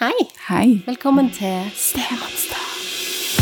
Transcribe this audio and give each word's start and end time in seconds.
Hei. 0.00 0.16
Hei. 0.48 0.82
Velkommen 0.86 1.26
til 1.30 1.70
Stemonster. 1.76 2.62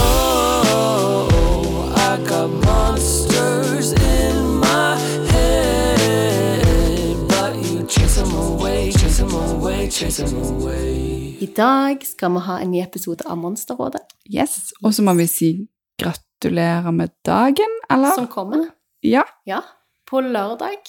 Oh, 0.03 1.95
I 1.95 2.19
got 2.27 2.51
monsters 2.51 3.93
in 3.93 4.59
my 4.59 4.97
head, 5.31 7.15
but 7.31 7.55
you 7.63 7.87
chase 7.87 8.19
them 8.21 8.35
away, 8.35 8.91
chase 8.91 9.23
them 9.23 9.35
away, 9.35 9.89
chase 9.91 10.25
them 10.25 10.43
away. 10.43 11.39
I 11.41 11.47
dag 11.47 12.03
skal 12.03 12.35
vi 12.35 12.39
ha 12.51 12.59
en 12.59 12.71
ny 12.75 12.83
episode 12.83 13.23
av 13.27 13.39
Monsterrådet 13.39 14.03
Yes. 14.27 14.73
Og 14.83 14.95
så 14.95 15.07
må 15.07 15.15
vi 15.15 15.31
si 15.31 15.55
gratulerer 16.03 16.91
med 16.91 17.15
dagen, 17.23 17.81
eller? 17.91 18.19
som 18.19 18.27
kommer. 18.27 18.67
Ja. 19.03 19.23
Ja, 19.47 19.63
på 20.11 20.21
lørdag, 20.27 20.83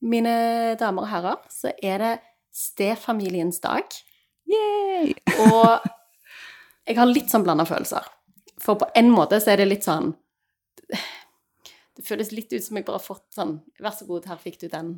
mine 0.00 0.76
damer 0.78 1.02
og 1.02 1.08
herrer, 1.10 1.42
så 1.50 1.74
er 1.82 1.98
det 1.98 2.18
stefamiliens 2.54 3.58
dag. 3.58 3.82
Yay. 4.48 5.14
Og 5.48 5.88
jeg 6.88 6.96
har 6.96 7.10
litt 7.10 7.32
sånn 7.32 7.44
blanda 7.44 7.66
følelser. 7.68 8.06
For 8.58 8.78
på 8.80 8.88
en 8.98 9.10
måte 9.12 9.38
så 9.42 9.52
er 9.52 9.62
det 9.62 9.68
litt 9.70 9.86
sånn 9.86 10.10
Det 10.88 12.02
føles 12.06 12.32
litt 12.34 12.50
ut 12.50 12.64
som 12.64 12.78
jeg 12.78 12.86
bare 12.86 12.98
har 12.98 13.04
fått 13.04 13.26
sånn 13.36 13.52
Vær 13.78 13.94
så 13.94 14.06
god, 14.08 14.26
her 14.30 14.40
fikk 14.42 14.58
du 14.62 14.66
den 14.72 14.96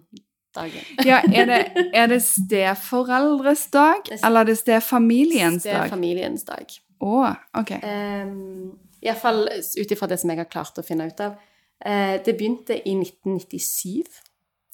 dagen. 0.56 0.86
ja 1.06 1.20
er, 1.28 1.46
det, 1.46 1.88
er 1.94 2.08
det 2.10 2.20
steforeldres 2.24 3.66
dag, 3.70 4.00
Det 4.06 4.16
er 4.16 4.24
eller 4.26 4.46
er 4.46 4.50
det 4.50 4.56
stefamiliens 4.58 5.66
dag? 5.66 5.84
Stefamiliens 5.84 6.46
dag. 6.48 6.72
Å, 7.00 7.20
ok. 7.60 7.70
Um, 7.84 8.72
Iallfall 9.00 9.44
ut 9.46 9.94
ifra 9.94 10.08
det 10.10 10.18
som 10.20 10.32
jeg 10.32 10.40
har 10.42 10.48
klart 10.50 10.80
å 10.80 10.84
finne 10.84 11.06
ut 11.06 11.22
av. 11.22 11.36
Uh, 11.78 12.18
det 12.26 12.34
begynte 12.34 12.80
i 12.82 12.96
1997, 12.98 14.18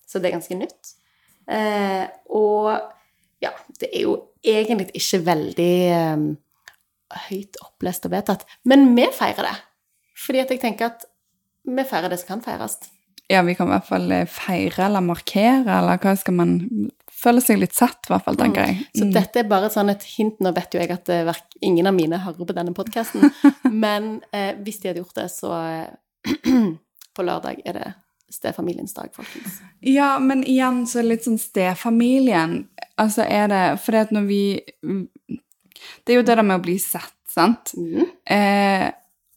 så 0.09 0.23
det 0.23 0.31
er 0.31 0.39
ganske 0.39 0.59
nytt. 0.59 0.95
Uh, 1.45 2.09
og 2.34 2.73
ja, 3.45 3.53
det 3.77 3.93
er 3.93 4.09
jo 4.09 4.17
egentlig 4.46 4.91
ikke 4.95 5.23
veldig 5.27 5.73
um, 6.14 6.27
høyt 7.28 7.56
opplest 7.64 8.06
og 8.09 8.12
vedtatt, 8.16 8.45
men 8.64 8.88
vi 8.96 9.06
feirer 9.14 9.48
det. 9.50 9.56
Fordi 10.27 10.42
at 10.42 10.53
jeg 10.55 10.61
tenker 10.62 10.91
at 10.92 11.05
vi 11.66 11.84
feirer 11.86 12.12
det 12.12 12.19
som 12.22 12.34
kan 12.36 12.44
feires. 12.44 12.78
Ja, 13.30 13.41
vi 13.42 13.56
kan 13.58 13.66
i 13.66 13.72
hvert 13.75 13.88
fall 13.88 14.11
eh, 14.14 14.28
feire 14.30 14.84
eller 14.86 15.03
markere, 15.03 15.64
eller 15.80 15.98
hva 16.03 16.14
skal 16.19 16.36
man 16.38 16.53
Føle 17.16 17.41
seg 17.41 17.56
litt 17.56 17.72
satt, 17.72 18.05
i 18.05 18.11
hvert 18.12 18.27
fall, 18.27 18.36
tenker 18.36 18.66
jeg. 18.69 18.83
Så 18.92 19.06
Mm. 19.06 19.12
dette 19.14 19.41
er 19.41 19.47
bare 19.48 19.70
sånn 19.72 19.88
et 19.88 20.03
hint. 20.05 20.36
Nå 20.44 20.50
vet 20.53 20.75
jo 20.75 20.81
jeg 20.83 20.91
at 20.92 21.08
eh, 21.08 21.31
ingen 21.64 21.86
av 21.88 21.94
mine 21.97 22.19
hører 22.20 22.44
på 22.44 22.53
denne 22.55 22.75
podkasten, 22.77 23.31
men 23.72 24.20
eh, 24.36 24.53
hvis 24.60 24.83
de 24.83 24.91
hadde 24.91 25.00
gjort 25.00 25.16
det, 25.16 25.31
så 25.33 25.55
På 27.16 27.25
lørdag 27.25 27.62
er 27.64 27.72
det 27.72 27.86
stefamiliens 28.32 28.94
dag, 28.94 29.08
folkens. 29.14 29.60
Ja, 29.80 30.19
men 30.19 30.44
igjen 30.44 30.84
så 30.88 31.02
litt 31.05 31.27
sånn 31.27 31.38
stefamilien. 31.41 32.64
Altså 33.00 33.27
er 33.28 33.50
det 33.52 33.64
For 33.84 33.92
det 33.92 34.06
at 34.06 34.12
når 34.16 34.24
vi 34.24 34.42
Det 36.06 36.14
er 36.14 36.16
jo 36.16 36.24
det 36.24 36.36
der 36.38 36.47
med 36.47 36.58
å 36.58 36.64
bli 36.64 36.78
sett, 36.80 37.14
sant? 37.28 37.74
Mm. 37.77 38.06
Eh, 38.24 38.86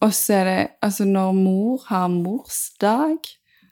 og 0.05 0.13
så 0.15 0.39
er 0.39 0.45
det 0.47 0.59
Altså, 0.81 1.05
når 1.05 1.35
mor 1.35 1.83
har 1.89 2.07
morsdag, 2.09 3.27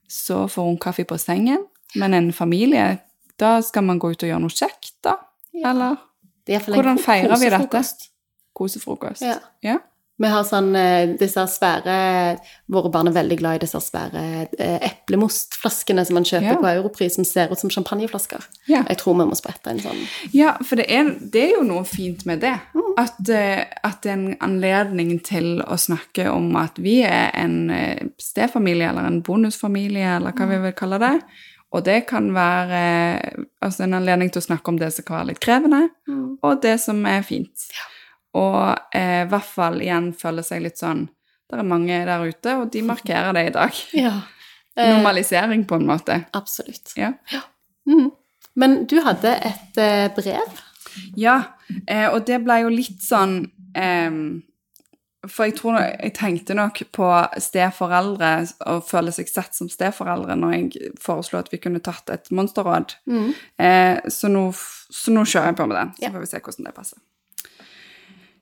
så 0.08 0.46
får 0.52 0.70
hun 0.72 0.78
kaffe 0.78 1.08
på 1.08 1.18
sengen. 1.18 1.66
Men 1.96 2.14
en 2.14 2.34
familie, 2.34 3.00
da 3.40 3.62
skal 3.62 3.84
man 3.88 4.00
gå 4.00 4.12
ut 4.12 4.24
og 4.24 4.30
gjøre 4.30 4.44
noe 4.44 4.54
kjekt, 4.54 4.98
da? 5.04 5.16
Ja. 5.56 5.72
Eller 5.72 5.98
er 6.48 6.64
Hvordan 6.64 7.00
feirer 7.00 7.40
vi 7.40 7.50
dette? 7.52 7.84
kosefrokost? 8.56 9.22
Ja. 9.22 9.40
ja? 9.62 9.78
Vi 10.18 10.30
har 10.34 10.44
sånn 10.50 10.72
eh, 10.76 11.12
disse 11.20 11.44
svære 11.54 11.96
Våre 12.74 12.90
barn 12.90 13.08
er 13.12 13.14
veldig 13.14 13.36
glad 13.38 13.60
i 13.60 13.62
disse 13.66 13.78
svære 13.86 14.22
eh, 14.58 14.78
eplemostflaskene 14.90 16.06
som 16.08 16.18
man 16.18 16.26
kjøper 16.26 16.48
Ja. 16.48 16.56
på 16.58 16.70
Europris, 16.72 17.16
som 17.20 17.26
ser 17.28 17.52
ut 17.52 17.60
som 17.62 17.70
champagneflasker. 17.70 18.48
Ja. 18.66 18.84
Jeg 18.90 18.98
tror 18.98 19.18
vi 19.20 19.28
må 19.30 19.38
sprette 19.38 19.70
en 19.72 19.80
sånn. 19.84 20.00
Ja, 20.34 20.56
for 20.66 20.80
det 20.82 20.88
er, 20.90 21.12
det 21.22 21.44
er 21.44 21.54
jo 21.60 21.66
noe 21.68 21.84
fint 21.86 22.26
med 22.26 22.42
det. 22.42 22.56
At, 22.98 23.20
eh, 23.30 23.62
at 23.86 24.02
det 24.02 24.12
er 24.12 24.18
en 24.18 24.38
anledning 24.42 25.20
til 25.24 25.62
å 25.62 25.78
snakke 25.78 26.26
om 26.34 26.50
at 26.58 26.80
vi 26.82 27.04
er 27.06 27.30
en 27.38 27.60
stefamilie 28.18 28.90
eller 28.90 29.06
en 29.06 29.22
bonusfamilie, 29.22 30.16
eller 30.18 30.34
hva 30.34 30.48
vi 30.50 30.58
vil 30.66 30.74
kalle 30.78 30.98
det. 31.04 31.14
Og 31.76 31.84
det 31.86 32.06
kan 32.10 32.32
være 32.34 32.82
altså 33.62 33.84
en 33.86 33.94
anledning 34.00 34.32
til 34.32 34.42
å 34.42 34.48
snakke 34.50 34.72
om 34.72 34.78
det 34.80 34.90
som 34.96 35.06
kan 35.06 35.20
være 35.20 35.34
litt 35.34 35.42
krevende, 35.44 35.84
og 36.42 36.62
det 36.64 36.78
som 36.82 37.06
er 37.06 37.22
fint. 37.28 37.68
Og 38.38 38.96
eh, 38.96 39.24
i 39.26 39.30
hvert 39.32 39.50
fall 39.50 39.82
igjen 39.82 40.12
føle 40.18 40.44
seg 40.46 40.62
litt 40.66 40.78
sånn 40.82 41.06
Det 41.48 41.58
er 41.62 41.64
mange 41.68 41.98
der 42.06 42.24
ute, 42.28 42.54
og 42.62 42.72
de 42.74 42.82
markerer 42.84 43.34
det 43.38 43.46
i 43.50 43.54
dag. 43.56 43.84
Ja. 44.06 44.16
Eh, 44.78 44.92
Normalisering, 44.94 45.64
på 45.66 45.76
en 45.80 45.88
måte. 45.90 46.20
absolutt. 46.38 46.92
Ja. 47.00 47.14
Mm. 47.90 48.12
Men 48.60 48.76
du 48.86 49.00
hadde 49.02 49.32
et 49.48 49.78
eh, 49.82 50.10
brev. 50.14 50.60
Ja, 51.18 51.38
eh, 51.88 52.08
og 52.12 52.26
det 52.28 52.42
ble 52.46 52.60
jo 52.64 52.70
litt 52.74 53.02
sånn 53.06 53.40
eh, 53.78 54.12
For 55.28 55.48
jeg 55.50 55.56
tror 55.58 55.80
jeg 55.82 56.14
tenkte 56.18 56.56
nok 56.58 56.80
på 56.96 57.08
steforeldre 57.42 58.30
og 58.70 58.84
føle 58.88 59.12
seg 59.16 59.28
sett 59.32 59.58
som 59.58 59.68
steforeldre 59.72 60.36
når 60.40 60.54
jeg 60.56 60.94
foreslo 61.02 61.40
at 61.42 61.50
vi 61.52 61.60
kunne 61.64 61.82
tatt 61.84 62.10
et 62.14 62.30
monsterråd. 62.32 62.94
Mm. 63.10 63.32
Eh, 63.60 63.98
så, 64.14 64.30
nå, 64.32 64.46
så 64.54 65.14
nå 65.16 65.26
kjører 65.26 65.52
jeg 65.52 65.58
på 65.60 65.68
med 65.72 65.78
det, 65.80 65.88
så 65.98 66.06
Ja. 66.06 66.12
får 66.14 66.24
vi 66.26 66.30
se 66.36 66.40
hvordan 66.46 66.70
det 66.70 66.76
passer. 66.78 67.00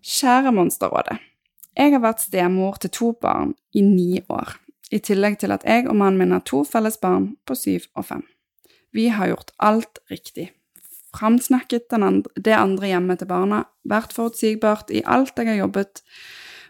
Kjære 0.05 0.51
Monsterrådet. 0.53 1.17
Jeg 1.73 1.91
har 1.95 2.01
vært 2.03 2.21
stemor 2.21 2.75
til 2.77 2.91
to 2.93 3.07
barn 3.17 3.55
i 3.73 3.81
ni 3.81 4.19
år, 4.29 4.51
i 4.93 4.99
tillegg 5.01 5.39
til 5.41 5.49
at 5.55 5.65
jeg 5.65 5.87
og 5.89 5.97
mannen 5.97 6.19
min 6.21 6.35
har 6.35 6.43
to 6.45 6.61
felles 6.63 6.99
barn 7.01 7.31
på 7.49 7.57
syv 7.57 7.87
og 7.97 8.05
fem. 8.11 8.21
Vi 8.93 9.07
har 9.09 9.31
gjort 9.31 9.49
alt 9.57 9.99
riktig. 10.11 10.51
Framsnakket 11.09 11.89
det 12.37 12.53
andre 12.53 12.91
hjemmet 12.91 13.23
til 13.23 13.31
barna, 13.31 13.63
vært 13.81 14.13
forutsigbart 14.13 14.93
i 14.93 15.01
alt 15.09 15.33
jeg 15.41 15.49
har 15.49 15.63
jobbet 15.63 16.03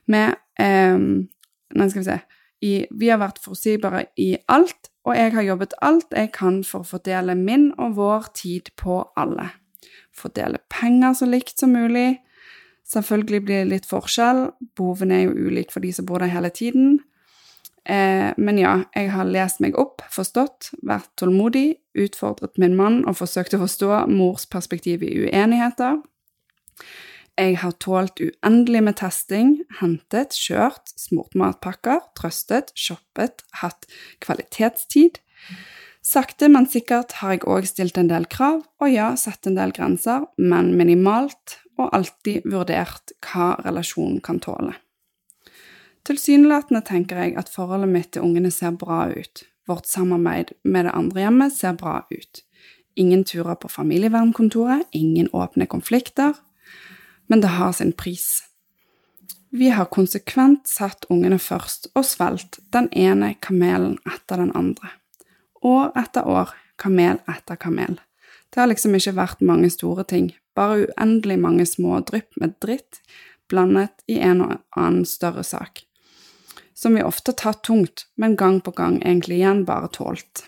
med 0.08 0.40
eh, 0.60 0.96
Nei, 1.76 1.90
skal 1.90 2.00
vi 2.00 2.08
se 2.08 2.20
i, 2.64 2.74
Vi 2.88 3.10
har 3.12 3.20
vært 3.20 3.42
forutsigbare 3.44 4.06
i 4.16 4.38
alt, 4.48 4.94
og 5.04 5.18
jeg 5.18 5.34
har 5.36 5.44
jobbet 5.44 5.76
alt 5.84 6.16
jeg 6.16 6.32
kan 6.32 6.64
for 6.64 6.86
å 6.86 6.92
fordele 6.96 7.36
min 7.36 7.74
og 7.76 7.98
vår 8.00 8.32
tid 8.38 8.72
på 8.80 9.02
alle. 9.20 9.52
Fordele 10.16 10.64
penger 10.72 11.20
så 11.20 11.28
likt 11.28 11.60
som 11.60 11.76
mulig. 11.76 12.22
Selvfølgelig 12.86 13.42
blir 13.46 13.64
det 13.64 13.72
litt 13.72 13.90
forskjell, 13.90 14.48
behovene 14.78 15.18
er 15.18 15.28
jo 15.28 15.50
ulike 15.50 15.74
for 15.74 15.82
de 15.82 15.92
som 15.96 16.06
bor 16.06 16.22
der 16.22 16.34
hele 16.34 16.52
tiden. 16.54 17.00
Eh, 17.86 18.32
men 18.38 18.60
ja, 18.62 18.76
jeg 18.98 19.12
har 19.14 19.30
lest 19.30 19.62
meg 19.62 19.78
opp, 19.78 20.04
forstått, 20.14 20.72
vært 20.86 21.10
tålmodig, 21.22 21.80
utfordret 21.98 22.58
min 22.62 22.78
mann 22.78 23.04
og 23.06 23.18
forsøkt 23.20 23.58
å 23.58 23.62
forstå 23.62 24.06
mors 24.10 24.46
perspektiv 24.50 25.06
i 25.06 25.14
uenigheter. 25.26 26.02
Jeg 27.36 27.58
har 27.60 27.76
tålt 27.84 28.22
uendelig 28.24 28.82
med 28.86 28.98
testing, 29.02 29.56
hentet, 29.82 30.38
kjørt, 30.40 30.94
smurt 30.96 31.36
matpakker, 31.36 32.00
trøstet, 32.16 32.72
shoppet, 32.80 33.44
hatt 33.60 33.90
kvalitetstid. 34.24 35.20
Sakte, 36.06 36.48
men 36.54 36.70
sikkert 36.70 37.18
har 37.20 37.36
jeg 37.36 37.44
òg 37.50 37.68
stilt 37.68 38.00
en 38.00 38.10
del 38.10 38.30
krav, 38.32 38.62
og 38.80 38.94
ja, 38.94 39.12
satt 39.20 39.50
en 39.50 39.58
del 39.58 39.74
grenser, 39.76 40.30
men 40.38 40.72
minimalt, 40.80 41.60
og 41.78 41.92
alltid 41.96 42.46
vurdert 42.48 43.14
hva 43.26 43.56
relasjonen 43.66 44.22
kan 44.24 44.40
tåle. 44.44 44.76
Tilsynelatende 46.06 46.84
tenker 46.86 47.20
jeg 47.24 47.36
at 47.40 47.50
forholdet 47.50 47.90
mitt 47.90 48.12
til 48.14 48.26
ungene 48.28 48.52
ser 48.54 48.76
bra 48.78 49.08
ut. 49.10 49.44
Vårt 49.66 49.90
samarbeid 49.90 50.54
med 50.64 50.86
det 50.86 50.94
andre 50.94 51.24
hjemmet 51.26 51.56
ser 51.56 51.78
bra 51.80 52.04
ut. 52.12 52.44
Ingen 52.96 53.24
turer 53.26 53.58
på 53.60 53.68
familievernkontoret, 53.68 54.86
ingen 54.92 55.30
åpne 55.34 55.66
konflikter. 55.66 56.38
Men 57.28 57.42
det 57.42 57.58
har 57.58 57.72
sin 57.74 57.92
pris. 57.92 58.44
Vi 59.50 59.70
har 59.70 59.90
konsekvent 59.90 60.68
satt 60.68 61.08
ungene 61.10 61.40
først 61.40 61.90
og 61.96 62.06
svelgt 62.06 62.60
den 62.76 62.90
ene 62.94 63.34
kamelen 63.42 63.98
etter 64.06 64.44
den 64.44 64.54
andre. 64.56 64.94
År 65.66 65.96
etter 65.98 66.28
år, 66.28 66.54
kamel 66.78 67.18
etter 67.32 67.58
kamel. 67.58 67.98
Det 68.54 68.62
har 68.62 68.70
liksom 68.70 68.96
ikke 68.96 69.16
vært 69.18 69.42
mange 69.42 69.72
store 69.74 70.06
ting, 70.08 70.34
bare 70.56 70.86
uendelig 70.86 71.40
mange 71.42 71.66
små 71.70 72.00
drypp 72.08 72.38
med 72.42 72.56
dritt 72.64 73.02
blandet 73.52 74.06
i 74.08 74.20
en 74.24 74.42
og 74.46 74.56
annen 74.76 75.06
større 75.06 75.44
sak 75.46 75.86
som 76.76 76.96
vi 76.96 77.04
ofte 77.04 77.32
tatt 77.32 77.64
tungt, 77.64 78.08
men 78.16 78.36
gang 78.36 78.62
på 78.62 78.72
gang 78.72 79.00
egentlig 79.02 79.40
igjen 79.40 79.64
bare 79.66 79.88
tålt. 79.88 80.44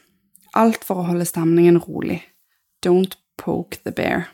Alt 0.53 0.83
for 0.83 0.99
å 0.99 1.07
holde 1.07 1.25
stemningen 1.25 1.79
rolig. 1.79 2.19
Don't 2.83 3.15
poke 3.39 3.79
the 3.83 3.93
bear. 3.95 4.27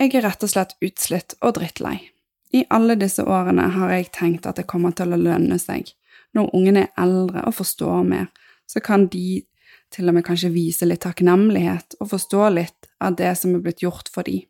Jeg 0.00 0.14
er 0.14 0.24
rett 0.24 0.44
og 0.44 0.52
slett 0.52 0.76
utslitt 0.84 1.36
og 1.40 1.56
drittlei. 1.56 1.96
I 2.52 2.64
alle 2.68 2.96
disse 3.00 3.24
årene 3.24 3.70
har 3.72 3.92
jeg 3.94 4.10
tenkt 4.16 4.48
at 4.48 4.60
det 4.60 4.68
kommer 4.68 4.92
til 4.96 5.14
å 5.14 5.20
lønne 5.20 5.58
seg. 5.60 5.94
Når 6.36 6.52
ungene 6.56 6.86
er 6.86 6.92
eldre 7.00 7.46
og 7.48 7.56
forstår 7.56 8.04
mer, 8.04 8.28
så 8.68 8.82
kan 8.84 9.08
de 9.12 9.42
til 9.90 10.08
og 10.08 10.16
med 10.16 10.26
kanskje 10.26 10.52
vise 10.54 10.86
litt 10.86 11.02
takknemlighet 11.02 11.96
og 12.00 12.12
forstå 12.12 12.48
litt 12.52 12.79
av 13.00 13.16
det 13.18 13.32
som 13.38 13.54
er 13.54 13.64
blitt 13.64 13.82
gjort 13.84 14.10
for 14.12 14.26
de. 14.26 14.42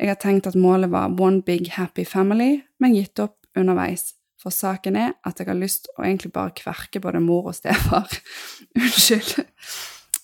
Jeg 0.00 0.08
har 0.08 0.16
tenkt 0.20 0.48
at 0.48 0.56
målet 0.56 0.92
var 0.92 1.12
one 1.20 1.42
big 1.44 1.68
happy 1.76 2.06
family, 2.08 2.62
men 2.80 2.96
gitt 2.96 3.20
opp 3.20 3.36
underveis. 3.58 4.14
For 4.40 4.54
saken 4.54 4.96
er 4.96 5.12
at 5.28 5.40
jeg 5.40 5.50
har 5.50 5.58
lyst 5.58 5.90
å 5.98 6.04
egentlig 6.06 6.32
bare 6.32 6.54
kverke 6.56 7.02
både 7.04 7.20
mor 7.20 7.50
og 7.50 7.58
stefar. 7.58 8.08
Unnskyld. 8.80 9.42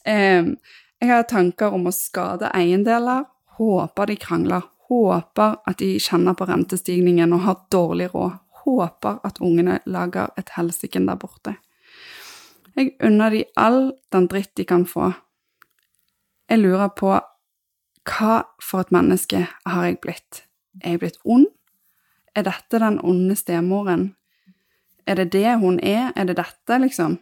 Um, 0.07 0.55
jeg 1.03 1.11
har 1.13 1.27
tanker 1.29 1.75
om 1.77 1.91
å 1.91 1.93
skade 1.93 2.49
eiendeler, 2.57 3.27
håper 3.59 4.09
de 4.09 4.17
krangler, 4.21 4.65
håper 4.89 5.59
at 5.69 5.83
de 5.83 5.99
kjenner 6.01 6.37
på 6.39 6.49
rentestigningen 6.49 7.35
og 7.37 7.45
har 7.45 7.61
dårlig 7.75 8.09
råd, 8.15 8.39
håper 8.65 9.21
at 9.27 9.43
ungene 9.45 9.81
lager 9.85 10.33
et 10.41 10.55
helsiken 10.57 11.09
der 11.11 11.21
borte. 11.21 11.59
Jeg 12.77 12.95
unner 13.05 13.33
de 13.33 13.45
all 13.57 13.93
den 14.13 14.29
dritt 14.29 14.55
de 14.57 14.65
kan 14.69 14.85
få. 14.89 15.13
Jeg 16.51 16.59
lurer 16.63 16.89
på 16.95 17.11
hva 18.07 18.35
for 18.63 18.85
et 18.85 18.93
menneske 18.95 19.47
har 19.67 19.85
jeg 19.85 19.99
blitt? 20.03 20.45
Er 20.85 20.95
jeg 20.95 21.03
blitt 21.03 21.19
ond? 21.25 21.49
Er 22.37 22.47
dette 22.47 22.79
den 22.79 23.01
onde 23.03 23.35
stemoren? 23.35 24.15
Er 25.07 25.15
det 25.15 25.33
det 25.33 25.59
hun 25.59 25.81
er? 25.83 26.13
Er 26.17 26.25
det 26.25 26.37
dette, 26.37 26.79
liksom? 26.79 27.19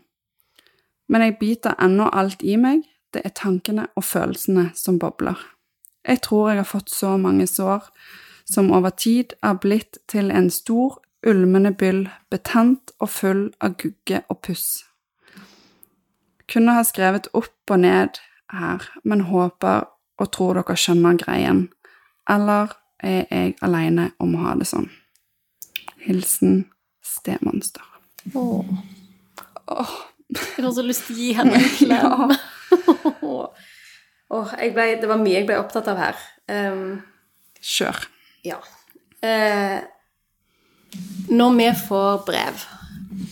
Men 1.08 1.22
jeg 1.22 1.38
biter 1.38 1.74
ennå 1.80 2.10
alt 2.12 2.42
i 2.42 2.56
meg, 2.56 2.82
det 3.14 3.22
er 3.24 3.32
tankene 3.32 3.86
og 3.96 4.04
følelsene 4.04 4.70
som 4.74 4.98
bobler. 4.98 5.38
Jeg 6.04 6.20
tror 6.20 6.48
jeg 6.48 6.58
har 6.58 6.68
fått 6.68 6.90
så 6.90 7.16
mange 7.16 7.46
sår 7.46 7.88
som 8.44 8.72
over 8.72 8.90
tid 8.90 9.32
er 9.42 9.56
blitt 9.56 9.98
til 10.08 10.30
en 10.30 10.50
stor, 10.50 11.00
ulmende 11.26 11.72
byll, 11.72 12.08
betent 12.30 12.92
og 12.98 13.08
full 13.08 13.46
av 13.60 13.78
gugge 13.80 14.20
og 14.28 14.42
puss. 14.44 14.84
Kunne 16.52 16.76
ha 16.76 16.84
skrevet 16.84 17.30
opp 17.32 17.70
og 17.70 17.80
ned 17.80 18.20
her, 18.52 18.84
men 19.04 19.24
håper 19.30 19.86
og 20.20 20.30
tror 20.32 20.58
dere 20.60 20.76
skjønner 20.78 21.18
greien. 21.20 21.68
Eller 22.30 22.74
er 23.04 23.24
jeg 23.30 23.56
aleine 23.64 24.10
om 24.22 24.34
å 24.36 24.44
ha 24.46 24.54
det 24.58 24.68
sånn? 24.70 24.88
Hilsen 26.04 26.64
stemonster. 27.04 27.84
Åh. 28.34 28.74
Åh, 29.66 29.94
Jeg 30.34 30.64
har 30.64 30.72
så 30.72 30.82
lyst 30.84 31.06
til 31.08 31.16
å 31.16 31.20
gi 31.20 31.32
henne 31.36 31.58
en 31.58 31.72
klem. 31.78 32.34
Åh, 34.34 34.54
ble, 34.74 34.86
det 35.00 35.08
var 35.08 35.20
mye 35.20 35.36
jeg 35.38 35.48
ble 35.48 35.58
opptatt 35.60 35.88
av 35.92 36.00
her. 36.00 36.22
Um, 36.48 37.02
kjør. 37.60 38.06
ja. 38.44 38.60
Uh, 39.24 39.80
når 41.32 41.54
vi 41.56 41.68
får 41.88 42.18
brev, 42.26 42.64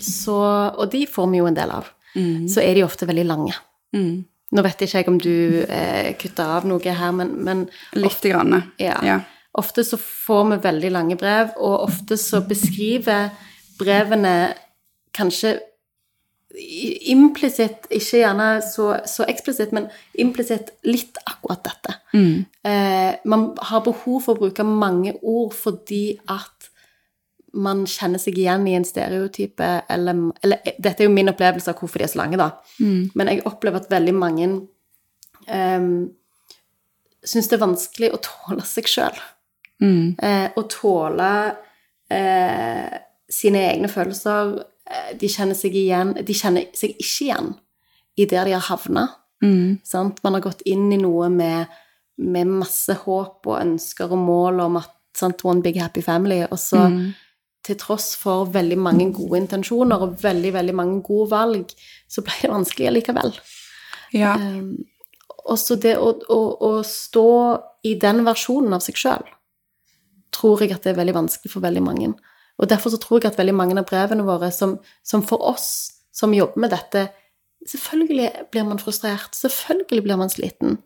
så, 0.02 0.36
og 0.72 0.86
de 0.92 1.04
får 1.06 1.28
vi 1.30 1.40
jo 1.42 1.48
en 1.50 1.56
del 1.58 1.70
av, 1.70 1.90
så 2.50 2.62
er 2.62 2.74
de 2.74 2.82
ofte 2.84 3.06
veldig 3.08 3.24
lange. 3.28 3.54
Mm. 3.94 4.24
Nå 4.52 4.64
vet 4.66 4.84
ikke 4.84 5.00
jeg 5.00 5.08
om 5.08 5.19
du 5.22 5.62
eh, 5.64 6.12
kutter 6.20 6.56
av 6.58 6.66
noe 6.69 6.96
her, 6.96 7.12
men, 7.16 7.37
men 7.44 7.66
Lite 7.96 8.32
grann. 8.32 8.58
Ja. 8.81 8.99
Ja. 9.06 9.20
Ofte 9.58 9.84
så 9.84 9.99
får 10.00 10.44
vi 10.50 10.62
veldig 10.64 10.90
lange 10.93 11.16
brev, 11.20 11.52
og 11.56 11.88
ofte 11.88 12.16
så 12.20 12.40
beskriver 12.44 13.31
brevene 13.81 14.52
kanskje 15.16 15.58
implisitt, 17.08 17.87
ikke 17.90 18.20
gjerne 18.20 18.49
så, 18.64 18.93
så 19.08 19.25
eksplisitt, 19.28 19.72
men 19.72 19.88
implisitt 20.20 20.72
litt 20.84 21.16
akkurat 21.25 21.62
dette. 21.64 21.96
Eh, 22.69 23.12
man 23.25 23.46
har 23.70 23.84
behov 23.84 24.20
for 24.25 24.34
å 24.34 24.43
bruke 24.44 24.66
mange 24.66 25.14
ord 25.22 25.55
fordi 25.56 26.19
at 26.28 26.71
man 27.52 27.84
kjenner 27.88 28.20
seg 28.22 28.38
igjen 28.40 28.64
i 28.70 28.75
en 28.78 28.87
stereotype, 28.87 29.69
eller, 29.93 30.22
eller 30.44 30.72
Dette 30.78 31.04
er 31.04 31.08
jo 31.08 31.14
min 31.14 31.28
opplevelse 31.32 31.72
av 31.72 31.81
hvorfor 31.81 32.00
de 32.00 32.06
er 32.06 32.12
så 32.12 32.22
lange, 32.22 32.40
da. 32.40 32.50
Men 33.19 33.28
jeg 33.28 33.44
opplever 33.49 33.82
at 33.82 33.90
veldig 33.93 34.14
mange 34.16 34.49
um, 35.49 35.93
syns 37.22 37.50
det 37.50 37.58
er 37.58 37.64
vanskelig 37.64 38.10
å 38.14 38.20
tåle 38.25 38.64
seg 38.66 38.88
sjøl. 38.90 39.20
Mm. 39.82 40.14
Eh, 40.22 40.49
å 40.58 40.62
tåle 40.70 41.32
eh, 42.12 42.99
sine 43.32 43.64
egne 43.70 43.90
følelser. 43.90 44.55
Eh, 44.87 45.12
de 45.19 45.31
kjenner 45.31 45.58
seg 45.58 45.75
igjen 45.78 46.12
De 46.22 46.34
kjenner 46.37 46.69
seg 46.76 46.94
ikke 46.94 47.26
igjen 47.26 47.52
i 48.19 48.26
der 48.28 48.48
de 48.48 48.56
har 48.56 48.66
havna. 48.69 49.06
Mm. 49.43 49.81
Man 50.22 50.37
har 50.37 50.44
gått 50.44 50.62
inn 50.69 50.90
i 50.94 51.00
noe 51.00 51.31
med, 51.32 51.70
med 52.22 52.50
masse 52.60 52.94
håp 53.05 53.48
og 53.48 53.58
ønsker 53.58 54.12
og 54.12 54.20
mål 54.20 54.66
om 54.69 54.81
at 54.82 54.93
sant, 55.16 55.44
one 55.44 55.64
big 55.64 55.81
happy 55.81 56.02
family, 56.05 56.43
og 56.44 56.60
så 56.60 56.87
til 57.62 57.78
tross 57.78 58.12
for 58.18 58.48
veldig 58.52 58.78
mange 58.82 59.08
gode 59.14 59.38
intensjoner 59.44 60.02
og 60.02 60.16
veldig, 60.22 60.52
veldig 60.56 60.74
mange 60.74 61.02
gode 61.06 61.30
valg, 61.30 61.74
så 62.10 62.24
ble 62.26 62.34
det 62.42 62.50
vanskelig 62.50 62.88
allikevel. 62.90 63.36
Ja. 64.16 64.34
Um, 64.34 64.82
og 65.46 65.58
så 65.58 65.76
det 65.80 65.94
å, 65.98 66.10
å, 66.10 66.40
å 66.62 66.72
stå 66.86 67.28
i 67.86 67.94
den 68.02 68.22
versjonen 68.26 68.74
av 68.76 68.82
seg 68.84 68.98
sjøl, 68.98 69.24
tror 70.34 70.62
jeg 70.62 70.74
at 70.74 70.84
det 70.84 70.92
er 70.92 71.00
veldig 71.00 71.16
vanskelig 71.16 71.52
for 71.52 71.64
veldig 71.64 71.82
mange. 71.84 72.12
Og 72.62 72.68
derfor 72.70 72.92
så 72.92 73.00
tror 73.00 73.20
jeg 73.20 73.32
at 73.32 73.40
veldig 73.40 73.56
mange 73.56 73.78
av 73.78 73.88
brevene 73.88 74.26
våre, 74.26 74.52
som, 74.54 74.76
som 75.06 75.24
for 75.26 75.42
oss 75.52 75.68
som 76.12 76.34
jobber 76.36 76.66
med 76.66 76.74
dette 76.74 77.10
Selvfølgelig 77.62 78.30
blir 78.50 78.64
man 78.66 78.80
frustrert, 78.82 79.36
selvfølgelig 79.38 80.02
blir 80.02 80.16
man 80.18 80.30
sliten. 80.32 80.80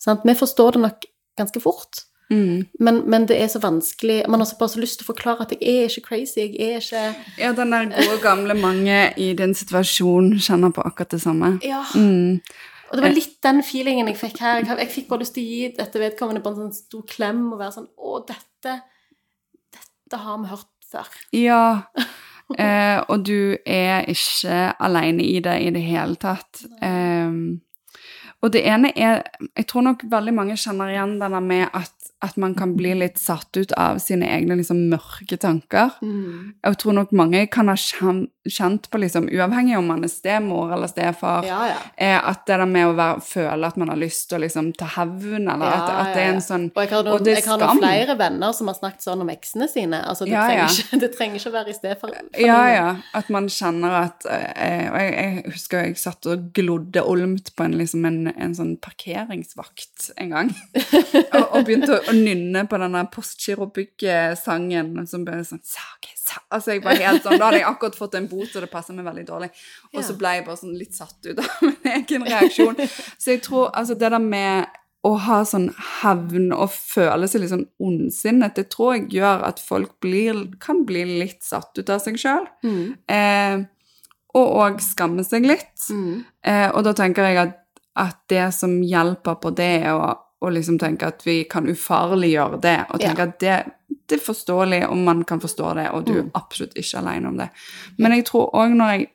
Sant? 0.00 0.22
Vi 0.24 0.32
forstår 0.32 0.70
det 0.72 0.80
nok 0.80 1.02
ganske 1.36 1.60
fort. 1.60 2.06
Mm. 2.32 2.66
Men, 2.80 3.00
men 3.12 3.26
det 3.28 3.36
er 3.36 3.48
så 3.52 3.60
vanskelig 3.60 4.22
Man 4.30 4.40
har 4.40 4.46
så 4.48 4.56
bare 4.56 4.72
så 4.72 4.80
lyst 4.80 5.00
til 5.00 5.04
å 5.04 5.10
forklare 5.10 5.44
at 5.44 5.52
jeg 5.52 5.82
er 5.82 5.90
ikke 5.90 6.06
crazy, 6.06 6.40
jeg 6.40 6.54
er 6.56 6.78
ikke 6.80 7.02
ja, 7.38 7.52
den 7.56 7.74
der 7.74 7.90
gode, 7.92 8.18
gamle 8.22 8.56
mange 8.56 8.98
i 9.20 9.32
din 9.36 9.52
situasjon 9.58 10.32
kjenner 10.40 10.72
på 10.72 10.84
akkurat 10.86 11.12
det 11.12 11.20
samme. 11.22 11.56
Ja. 11.66 11.82
Mm. 11.94 12.40
Og 12.88 12.98
det 12.98 13.04
var 13.06 13.14
litt 13.16 13.38
den 13.44 13.62
feelingen 13.64 14.10
jeg 14.10 14.18
fikk 14.20 14.42
her. 14.44 14.60
Jeg, 14.60 14.78
jeg 14.84 14.92
fikk 14.92 15.06
bare 15.08 15.24
lyst 15.24 15.36
til 15.36 15.44
å 15.44 15.52
gi 15.52 15.70
dette 15.78 16.00
vedkommende 16.00 16.42
på 16.44 16.52
en 16.52 16.58
sånn 16.64 16.74
stor 16.76 17.06
klem 17.08 17.46
og 17.50 17.60
være 17.62 17.76
sånn 17.78 17.88
Å, 17.96 18.18
dette 18.28 18.74
Dette 19.72 20.20
har 20.20 20.42
vi 20.42 20.50
hørt 20.50 20.68
før. 20.92 21.08
Ja. 21.32 21.62
Eh, 22.58 22.98
og 23.08 23.22
du 23.24 23.56
er 23.64 24.04
ikke 24.12 24.74
alene 24.82 25.24
i 25.24 25.38
det 25.40 25.54
i 25.64 25.70
det 25.72 25.80
hele 25.86 26.18
tatt. 26.20 26.66
Ehm, 26.84 27.62
og 28.42 28.52
det 28.54 28.64
ene 28.66 28.90
er 28.98 29.22
Jeg 29.56 29.68
tror 29.70 29.84
nok 29.86 30.06
veldig 30.10 30.34
mange 30.34 30.56
kjenner 30.58 30.90
igjen 30.90 31.18
denne 31.20 31.40
med 31.44 31.68
at, 31.72 31.92
at 32.22 32.36
man 32.40 32.54
kan 32.58 32.74
bli 32.78 32.94
litt 32.98 33.18
satt 33.18 33.54
ut 33.56 33.72
av 33.78 33.98
sine 34.02 34.26
egne 34.30 34.56
liksom, 34.58 34.88
mørke 34.90 35.38
tanker. 35.38 35.96
Jeg 36.02 36.78
tror 36.82 36.96
nok 36.98 37.14
mange 37.18 37.46
kan 37.50 37.70
ha 37.70 37.76
kjent 37.78 38.90
på, 38.90 38.98
liksom, 38.98 39.28
uavhengig 39.30 39.76
om 39.78 39.86
man 39.86 40.02
er 40.02 40.10
stemor 40.10 40.72
eller 40.74 40.90
stefar, 40.90 41.46
Ja, 41.46 41.60
ja. 41.70 41.76
er 41.96 42.16
at 42.26 42.46
det 42.46 42.58
der 42.58 42.66
med 42.66 42.88
å 42.90 42.94
være, 42.98 43.20
føle 43.22 43.68
at 43.68 43.76
man 43.78 43.92
har 43.92 44.00
lyst 44.00 44.28
til 44.30 44.38
å 44.38 44.42
liksom, 44.42 44.72
ta 44.78 44.88
hevn, 44.96 45.46
eller 45.46 45.66
Ja, 45.66 45.76
at, 45.76 45.92
at 45.92 46.16
det 46.16 46.24
er 46.24 46.32
en 46.32 46.42
sånn 46.42 46.64
Og 46.74 46.82
jeg 46.82 46.90
har, 46.90 47.06
noen, 47.06 47.30
jeg 47.30 47.44
har 47.46 47.62
noen 47.62 47.82
flere 47.82 48.16
venner 48.18 48.56
som 48.58 48.70
har 48.70 48.78
snakket 48.78 49.06
sånn 49.06 49.22
om 49.22 49.30
eksene 49.30 49.68
sine. 49.70 50.02
Altså, 50.02 50.26
det, 50.26 50.34
trenger. 50.34 50.78
Ikke, 50.78 51.00
det 51.04 51.12
trenger 51.14 51.38
ikke 51.38 51.52
å 51.52 51.56
være 51.58 51.74
i 51.74 51.78
sted 51.78 52.02
for 52.02 52.18
Ja, 52.42 52.60
ja. 52.72 52.88
At 53.14 53.30
man 53.34 53.46
kjenner 53.52 53.98
at 54.02 54.26
eh, 54.26 54.88
Og 54.90 54.98
jeg, 54.98 55.12
jeg 55.12 55.54
husker 55.54 55.86
jeg 55.86 55.98
satt 56.02 56.30
og 56.30 56.50
glodde 56.56 57.06
olmt 57.06 57.52
på 57.54 57.66
en, 57.66 57.78
liksom 57.78 58.06
en, 58.10 58.20
en 58.40 58.54
sånn 58.56 58.72
parkeringsvakt 58.82 60.10
en 60.20 60.34
gang. 60.34 60.50
og, 61.36 61.42
og 61.42 61.64
begynte 61.66 61.94
å, 61.96 62.00
å 62.10 62.16
nynne 62.16 62.64
på 62.68 62.80
denne 62.82 63.04
Postgirobygget-sangen 63.12 64.94
som 65.10 65.26
ble 65.26 65.40
sånn 65.48 65.62
sake, 65.64 66.12
sake. 66.16 66.44
Altså 66.52 66.76
jeg 66.76 66.84
var 66.84 67.00
helt 67.00 67.24
sånn, 67.24 67.38
Da 67.40 67.48
hadde 67.48 67.62
jeg 67.62 67.68
akkurat 67.70 67.98
fått 67.98 68.18
en 68.18 68.28
bot, 68.30 68.50
og 68.50 68.64
det 68.64 68.70
passet 68.72 68.96
meg 68.96 69.08
veldig 69.08 69.26
dårlig. 69.28 69.50
Og 69.94 70.04
så 70.06 70.16
ble 70.18 70.36
jeg 70.36 70.46
bare 70.48 70.60
sånn 70.60 70.78
litt 70.78 70.96
satt 70.96 71.18
ut 71.28 71.42
av 71.42 71.50
min 71.66 71.90
egen 71.96 72.28
reaksjon. 72.28 72.78
Så 73.16 73.34
jeg 73.34 73.42
tror 73.46 73.72
altså 73.72 73.98
det 73.98 74.12
der 74.14 74.22
med 74.22 74.78
å 75.02 75.16
ha 75.18 75.40
sånn 75.46 75.68
hevn 76.02 76.52
og 76.54 76.70
føle 76.70 77.26
seg 77.26 77.42
litt 77.42 77.50
sånn 77.50 77.66
ondsinnet, 77.82 78.54
det 78.54 78.68
tror 78.70 78.94
jeg 78.94 79.08
gjør 79.18 79.42
at 79.48 79.58
folk 79.62 79.96
blir, 80.04 80.44
kan 80.62 80.84
bli 80.86 81.02
litt 81.24 81.42
satt 81.42 81.74
ut 81.74 81.90
av 81.90 82.02
seg 82.04 82.20
sjøl. 82.22 82.46
Mm. 82.62 82.84
Eh, 83.10 83.64
og 84.38 84.54
òg 84.62 84.78
skamme 84.84 85.24
seg 85.26 85.48
litt. 85.48 85.74
Mm. 85.90 86.22
Eh, 86.46 86.68
og 86.70 86.86
da 86.86 86.94
tenker 86.96 87.28
jeg 87.28 87.40
at, 87.42 87.58
at 87.96 88.18
det 88.28 88.54
som 88.54 88.78
hjelper 88.82 89.34
på 89.42 89.50
det, 89.54 89.70
er 89.84 89.92
å, 89.94 90.12
å 90.42 90.50
liksom 90.50 90.78
tenke 90.80 91.06
at 91.06 91.22
vi 91.26 91.44
kan 91.44 91.66
ufarliggjøre 91.68 92.60
det, 92.62 92.78
og 92.90 93.00
tenke 93.00 93.18
Ja. 93.18 93.28
at 93.28 93.38
det, 93.40 93.56
det 94.08 94.16
er 94.18 94.24
forståelig 94.24 94.88
om 94.90 95.04
man 95.04 95.24
kan 95.24 95.40
forstå 95.40 95.74
det, 95.76 95.88
og 95.92 96.04
du 96.06 96.12
er 96.18 96.22
Mm. 96.22 96.30
absolutt 96.34 96.74
ikke 96.74 96.98
alene 96.98 97.28
om 97.28 97.36
det. 97.36 97.50
Men 97.98 98.12
jeg 98.12 98.24
tror 98.24 98.50
òg 98.54 98.74
når 98.76 98.92
jeg 98.98 99.08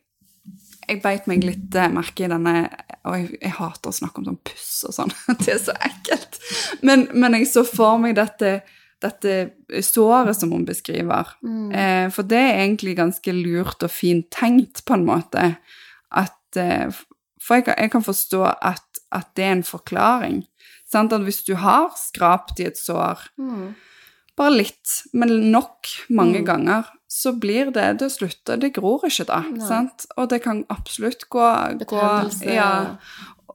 jeg 0.89 1.01
beit 1.03 1.25
meg 1.27 1.43
litt 1.43 1.75
eh, 1.75 1.89
merke 1.91 2.23
i 2.23 2.27
denne 2.31 2.69
Og 3.03 3.13
jeg, 3.17 3.39
jeg 3.41 3.51
hater 3.57 3.89
å 3.89 3.91
snakke 3.95 4.19
om 4.21 4.25
sånn 4.29 4.37
puss 4.43 4.85
og 4.87 4.93
sånn. 4.95 5.11
Det 5.43 5.49
er 5.53 5.59
så 5.59 5.73
ekkelt. 5.83 6.37
Men, 6.81 7.07
men 7.13 7.33
jeg 7.35 7.47
så 7.47 7.63
for 7.67 7.97
meg 7.99 8.15
dette, 8.15 8.61
dette 9.03 9.51
såret 9.83 10.35
som 10.39 10.51
hun 10.51 10.63
beskriver. 10.67 11.27
Mm. 11.43 11.71
Eh, 11.75 12.07
for 12.15 12.23
det 12.23 12.39
er 12.39 12.61
egentlig 12.65 12.95
ganske 12.97 13.33
lurt 13.35 13.83
og 13.83 13.91
fint 13.91 14.29
tenkt, 14.31 14.85
på 14.87 14.93
en 14.95 15.05
måte. 15.07 15.57
At 16.11 16.55
eh, 16.59 16.87
For 17.47 17.55
jeg, 17.55 17.65
kan- 17.69 17.79
jeg 17.79 17.91
kan 17.93 18.03
forstå 18.03 18.43
at, 18.61 18.83
at 19.15 19.29
det 19.39 19.45
er 19.45 19.51
en 19.55 19.63
forklaring. 19.63 20.41
Sant? 20.91 21.13
At 21.15 21.21
hvis 21.23 21.43
du 21.47 21.53
har 21.55 21.93
skrapt 21.95 22.59
i 22.59 22.65
et 22.67 22.77
sår, 22.79 23.23
Mm. 23.39 23.75
bare 24.37 24.51
litt, 24.57 25.01
men 25.13 25.51
nok 25.51 25.87
mange 26.09 26.39
Mm. 26.41 26.45
ganger, 26.45 26.83
så 27.09 27.31
blir 27.39 27.71
det 27.71 27.99
Det 27.99 28.11
slutter. 28.11 28.59
Det 28.59 28.73
gror 28.73 28.99
ikke 29.07 29.25
da. 29.25 29.39
Nei. 29.41 29.65
Sant? 29.65 30.05
Og 30.17 30.27
det 30.29 30.43
kan 30.43 30.65
absolutt 30.69 31.23
gå, 31.29 31.47
gå 31.87 32.43
ja. 32.53 32.97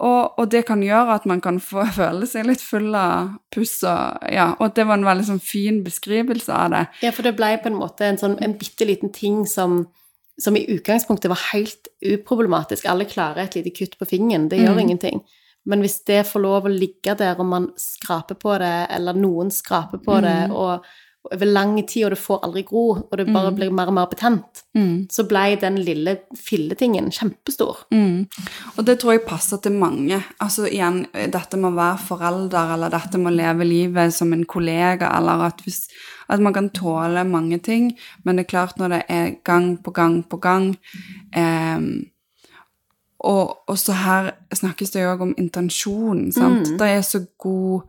og, 0.00 0.38
og 0.38 0.48
det 0.50 0.64
kan 0.66 0.80
gjøre 0.82 1.14
at 1.14 1.26
man 1.26 1.40
kan 1.40 1.60
få 1.60 1.84
føle 2.00 2.26
seg 2.26 2.46
litt 2.48 2.60
full 2.64 2.94
av 2.94 3.36
puss 3.54 3.82
og 3.84 4.18
Ja. 4.32 4.54
Og 4.58 4.74
det 4.74 4.86
var 4.86 4.94
en 4.94 5.04
veldig 5.04 5.24
sånn 5.28 5.40
fin 5.42 5.82
beskrivelse 5.84 6.48
av 6.52 6.70
det. 6.70 6.86
Ja, 7.02 7.10
for 7.10 7.22
det 7.22 7.36
ble 7.36 7.58
på 7.62 7.66
en 7.66 7.78
måte 7.78 8.00
en 8.08 8.16
sånn 8.18 8.38
en 8.42 8.54
bitte 8.58 8.86
liten 8.88 9.12
ting 9.12 9.44
som, 9.46 9.86
som 10.42 10.56
i 10.58 10.64
utgangspunktet 10.74 11.30
var 11.30 11.40
helt 11.52 11.88
uproblematisk. 12.02 12.88
Alle 12.90 13.06
klarer 13.06 13.44
et 13.44 13.54
lite 13.60 13.70
kutt 13.76 13.94
på 14.00 14.08
fingeren, 14.10 14.48
det 14.50 14.58
gjør 14.58 14.74
Mm. 14.74 14.82
ingenting. 14.84 15.22
Men 15.64 15.80
hvis 15.80 16.00
det 16.04 16.26
får 16.26 16.40
lov 16.42 16.64
å 16.66 16.72
ligge 16.72 17.14
der, 17.18 17.38
og 17.38 17.46
man 17.46 17.68
skraper 17.78 18.34
på 18.34 18.58
det, 18.58 18.88
eller 18.90 19.14
noen 19.14 19.50
skraper 19.54 19.98
på 20.02 20.20
det, 20.20 20.50
og, 20.50 20.56
og 20.56 20.84
over 21.30 21.46
lang 21.46 21.76
tid, 21.86 22.04
og 22.04 22.10
det 22.14 22.18
får 22.18 22.40
aldri 22.42 22.62
gro, 22.66 22.84
og 22.98 23.12
det 23.18 23.28
bare 23.30 23.52
blir 23.54 23.70
mer 23.74 23.90
og 23.92 23.94
mer 23.94 24.08
betent, 24.10 24.62
så 25.12 25.24
ble 25.30 25.44
den 25.60 25.78
lille 25.86 26.16
filletingen 26.34 27.12
kjempestor. 27.14 27.84
Mm. 27.94 28.26
Og 28.74 28.86
det 28.88 28.98
tror 29.00 29.14
jeg 29.14 29.24
passer 29.28 29.60
til 29.62 29.76
mange. 29.78 30.18
Altså 30.42 30.66
igjen, 30.66 31.04
dette 31.14 31.60
med 31.60 31.70
å 31.70 31.78
være 31.78 32.02
forelder, 32.08 32.74
eller 32.74 32.92
dette 32.92 33.20
med 33.22 33.32
å 33.32 33.36
leve 33.38 33.68
livet 33.68 34.14
som 34.16 34.34
en 34.34 34.44
kollega, 34.50 35.12
eller 35.14 35.46
at, 35.46 35.62
hvis, 35.62 35.84
at 36.26 36.42
man 36.42 36.56
kan 36.56 36.72
tåle 36.74 37.22
mange 37.28 37.60
ting, 37.62 37.92
men 38.24 38.36
det 38.36 38.48
er 38.48 38.54
klart 38.56 38.82
når 38.82 38.96
det 38.96 39.02
er 39.08 39.36
gang 39.46 39.76
på 39.78 39.94
gang 39.94 40.22
på 40.26 40.42
gang 40.42 40.72
ehm, 41.38 41.92
og 43.22 43.78
så 43.78 43.94
her 43.94 44.32
snakkes 44.50 44.90
det 44.90 45.04
jo 45.04 45.12
òg 45.12 45.20
om 45.28 45.34
intensjon, 45.38 46.24
sant. 46.34 46.72
Det 46.78 46.88
er 46.90 47.04
så 47.06 47.20
god, 47.38 47.84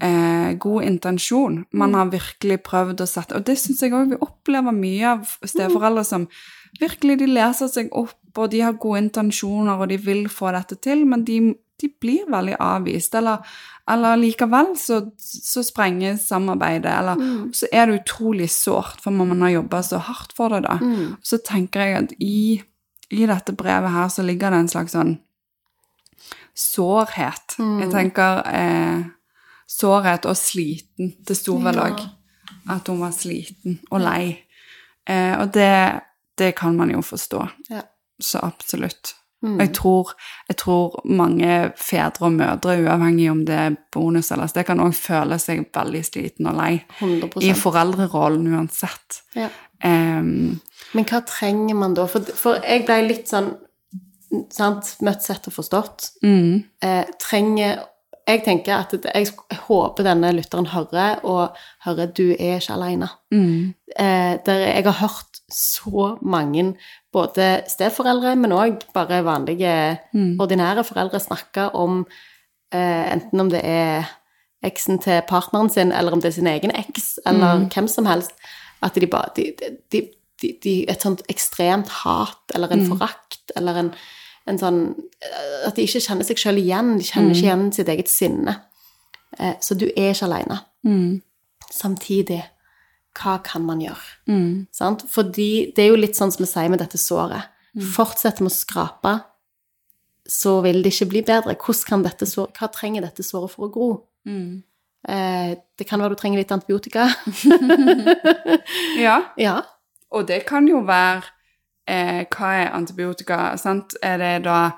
eh, 0.00 0.52
god 0.58 0.84
intensjon. 0.84 1.64
Man 1.72 1.94
har 1.94 2.12
virkelig 2.12 2.62
prøvd 2.62 3.02
å 3.02 3.08
sette 3.08 3.36
Og 3.36 3.44
det 3.46 3.58
syns 3.60 3.82
jeg 3.82 3.92
òg 3.92 4.14
vi 4.14 4.20
opplever 4.20 4.72
mye 4.72 5.16
av 5.16 5.36
steforeldre 5.44 6.04
som 6.04 6.28
virkelig 6.80 7.18
de 7.20 7.28
leser 7.28 7.68
seg 7.68 7.92
opp, 7.92 8.16
og 8.36 8.48
de 8.50 8.62
har 8.64 8.78
gode 8.80 9.02
intensjoner, 9.04 9.76
og 9.76 9.90
de 9.90 9.98
vil 10.00 10.24
få 10.32 10.54
dette 10.54 10.78
til, 10.80 11.04
men 11.04 11.24
de, 11.28 11.36
de 11.80 11.90
blir 12.00 12.24
veldig 12.32 12.56
avvist. 12.64 13.14
Eller, 13.14 13.44
eller 13.92 14.16
likevel 14.16 14.72
så, 14.80 15.02
så 15.20 15.60
sprenger 15.66 16.16
samarbeidet, 16.16 16.88
eller 16.88 17.52
så 17.52 17.68
er 17.68 17.90
det 17.90 18.00
utrolig 18.00 18.48
sårt, 18.50 19.02
for 19.04 19.12
man 19.12 19.44
har 19.44 19.58
jobba 19.58 19.82
så 19.84 20.00
hardt 20.00 20.32
for 20.32 20.56
det, 20.56 20.62
da. 20.64 20.78
Så 21.20 21.42
tenker 21.44 21.84
jeg 21.84 21.98
at 22.00 22.14
i 22.24 22.62
i 23.12 23.26
dette 23.28 23.52
brevet 23.52 23.92
her 23.92 24.08
så 24.08 24.24
ligger 24.24 24.52
det 24.54 24.62
en 24.62 24.70
slags 24.72 24.94
sånn 24.96 25.16
sårhet. 26.56 27.56
Jeg 27.82 27.90
tenker 27.92 28.40
eh, 28.48 29.02
sårhet 29.72 30.26
og 30.28 30.36
sliten. 30.36 31.14
Det 31.26 31.36
sto 31.38 31.56
vel 31.62 31.78
òg 31.80 32.02
at 32.70 32.88
hun 32.92 33.00
var 33.02 33.14
sliten 33.16 33.78
og 33.90 34.00
lei. 34.04 34.36
Eh, 35.08 35.34
og 35.40 35.50
det, 35.54 35.72
det 36.38 36.52
kan 36.58 36.76
man 36.78 36.92
jo 36.94 37.00
forstå. 37.02 37.42
Ja. 37.72 37.82
Så 38.20 38.38
absolutt. 38.42 39.14
Og 39.42 39.58
jeg 39.58 39.72
tror, 39.74 40.12
jeg 40.46 40.56
tror 40.60 41.00
mange 41.10 41.72
fedre 41.74 42.28
og 42.28 42.36
mødre, 42.36 42.76
uavhengig 42.84 43.24
om 43.32 43.40
det 43.48 43.56
er 43.58 43.74
bonus 43.90 44.28
eller 44.30 44.46
det 44.54 44.62
kan 44.68 44.78
òg 44.84 44.92
føle 44.94 45.34
seg 45.42 45.64
veldig 45.74 46.02
sliten 46.06 46.46
og 46.46 46.60
lei 46.60 46.76
100 47.00 47.42
i 47.42 47.50
foreldrerollen 47.58 48.46
uansett. 48.54 49.18
Ja. 49.34 49.48
Um, 49.82 50.60
Men 50.94 51.08
hva 51.10 51.24
trenger 51.26 51.74
man 51.74 51.96
da? 51.98 52.04
For, 52.06 52.22
for 52.38 52.62
jeg 52.62 52.84
ble 52.86 53.00
litt 53.08 53.32
sånn 53.34 53.50
sant, 54.54 54.92
Møtt, 55.02 55.26
sett 55.26 55.50
og 55.50 55.56
forstått. 55.58 56.12
mm, 56.22 56.62
Eh, 56.86 57.04
trenger 57.18 57.82
Jeg 58.28 58.44
tenker 58.44 58.76
at 58.76 58.92
det, 58.94 59.10
jeg, 59.14 59.32
håper 59.66 60.06
denne 60.06 60.30
lytteren 60.36 60.68
hører, 60.70 61.18
og 61.26 61.56
hører 61.84 62.12
du 62.14 62.30
er 62.32 62.60
ikke 62.60 62.76
alene. 62.76 63.08
mm, 63.30 63.74
Eh, 63.98 64.38
der 64.46 64.52
jeg 64.54 64.84
har 64.84 65.00
hørt 65.02 65.40
så 65.52 66.16
mange, 66.22 66.74
både 67.12 67.62
steforeldre, 67.68 68.36
men 68.36 68.52
òg 68.52 68.86
bare 68.94 69.24
vanlige, 69.24 69.98
mm, 70.14 70.40
ordinære 70.40 70.84
foreldre, 70.84 71.20
snakke 71.20 71.68
om 71.74 72.06
eh, 72.72 73.12
enten 73.12 73.40
om 73.40 73.50
det 73.50 73.60
er 73.64 74.08
eksen 74.64 74.98
til 75.02 75.20
partneren 75.28 75.70
sin, 75.70 75.92
eller 75.92 76.12
om 76.12 76.20
det 76.22 76.30
er 76.30 76.38
sin 76.38 76.46
egen 76.46 76.72
eks, 76.78 77.18
eller 77.26 77.66
hvem 77.74 77.88
som 77.88 78.06
helst, 78.06 78.32
at 78.82 78.94
de 78.94 79.06
bare 79.06 79.28
de, 79.36 79.52
de, 79.92 80.08
de, 80.42 80.56
de, 80.62 80.90
Et 80.90 81.02
sånt 81.02 81.22
ekstremt 81.28 81.88
hat, 81.88 82.42
eller 82.54 82.72
en 82.72 82.86
forakt, 82.86 83.52
eller 83.56 83.78
en, 83.78 83.94
en 84.46 84.58
sånn 84.58 84.78
eh, 85.22 85.66
At 85.68 85.76
de 85.76 85.84
ikke 85.86 86.00
kjenner 86.02 86.26
seg 86.26 86.40
sjøl 86.42 86.58
igjen. 86.62 86.96
De 86.98 87.04
kjenner 87.06 87.30
ikke 87.34 87.46
igjen 87.46 87.66
sitt 87.72 87.88
eget 87.92 88.08
sinne. 88.10 88.56
Eh, 89.38 89.54
så 89.62 89.74
du 89.78 89.86
er 89.96 90.10
ikke 90.12 90.26
aleine. 90.28 90.60
mm, 90.84 91.20
Samtidig, 91.72 92.42
hva 93.16 93.38
kan 93.44 93.62
man 93.64 93.80
gjøre? 93.80 94.08
mm, 94.28 94.66
Sant? 94.72 95.04
Fordi 95.08 95.72
det 95.76 95.84
er 95.84 95.88
jo 95.92 96.00
litt 96.00 96.16
sånn 96.18 96.32
som 96.34 96.42
vi 96.44 96.50
sier 96.50 96.68
med 96.72 96.82
dette 96.82 96.98
såret. 97.00 97.48
Fortsetter 97.94 98.44
vi 98.44 98.50
å 98.50 98.52
skrape, 98.52 99.14
så 100.28 100.58
vil 100.64 100.82
det 100.84 100.92
ikke 100.92 101.08
bli 101.08 101.22
bedre. 101.22 101.56
Såret, 102.28 102.52
hva 102.60 102.68
trenger 102.72 103.02
dette 103.06 103.22
såret 103.24 103.50
for 103.54 103.68
å 103.68 103.72
gro? 103.72 103.90
mm. 104.28 104.62
Eh, 105.02 105.56
det 105.78 105.82
kan 105.88 105.98
være 105.98 106.14
du 106.14 106.20
trenger 106.20 106.38
litt 106.38 106.52
antibiotika. 106.54 107.08
Ja. 109.02 109.16
ja. 109.36 109.56
Og 110.12 110.28
det 110.28 110.44
kan 110.46 110.68
jo 110.68 110.82
være 110.86 111.24
eh, 111.86 112.24
Hva 112.30 112.52
er 112.62 112.72
antibiotika? 112.76 113.56
Sant? 113.56 113.94
Er 114.02 114.18
det 114.18 114.44
da 114.44 114.72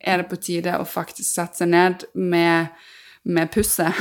Er 0.00 0.16
det 0.22 0.30
på 0.30 0.36
tide 0.40 0.78
å 0.80 0.84
faktisk 0.88 1.28
sette 1.34 1.56
seg 1.60 1.68
ned 1.68 2.04
med, 2.14 2.68
med 3.24 3.50
pusset 3.52 3.92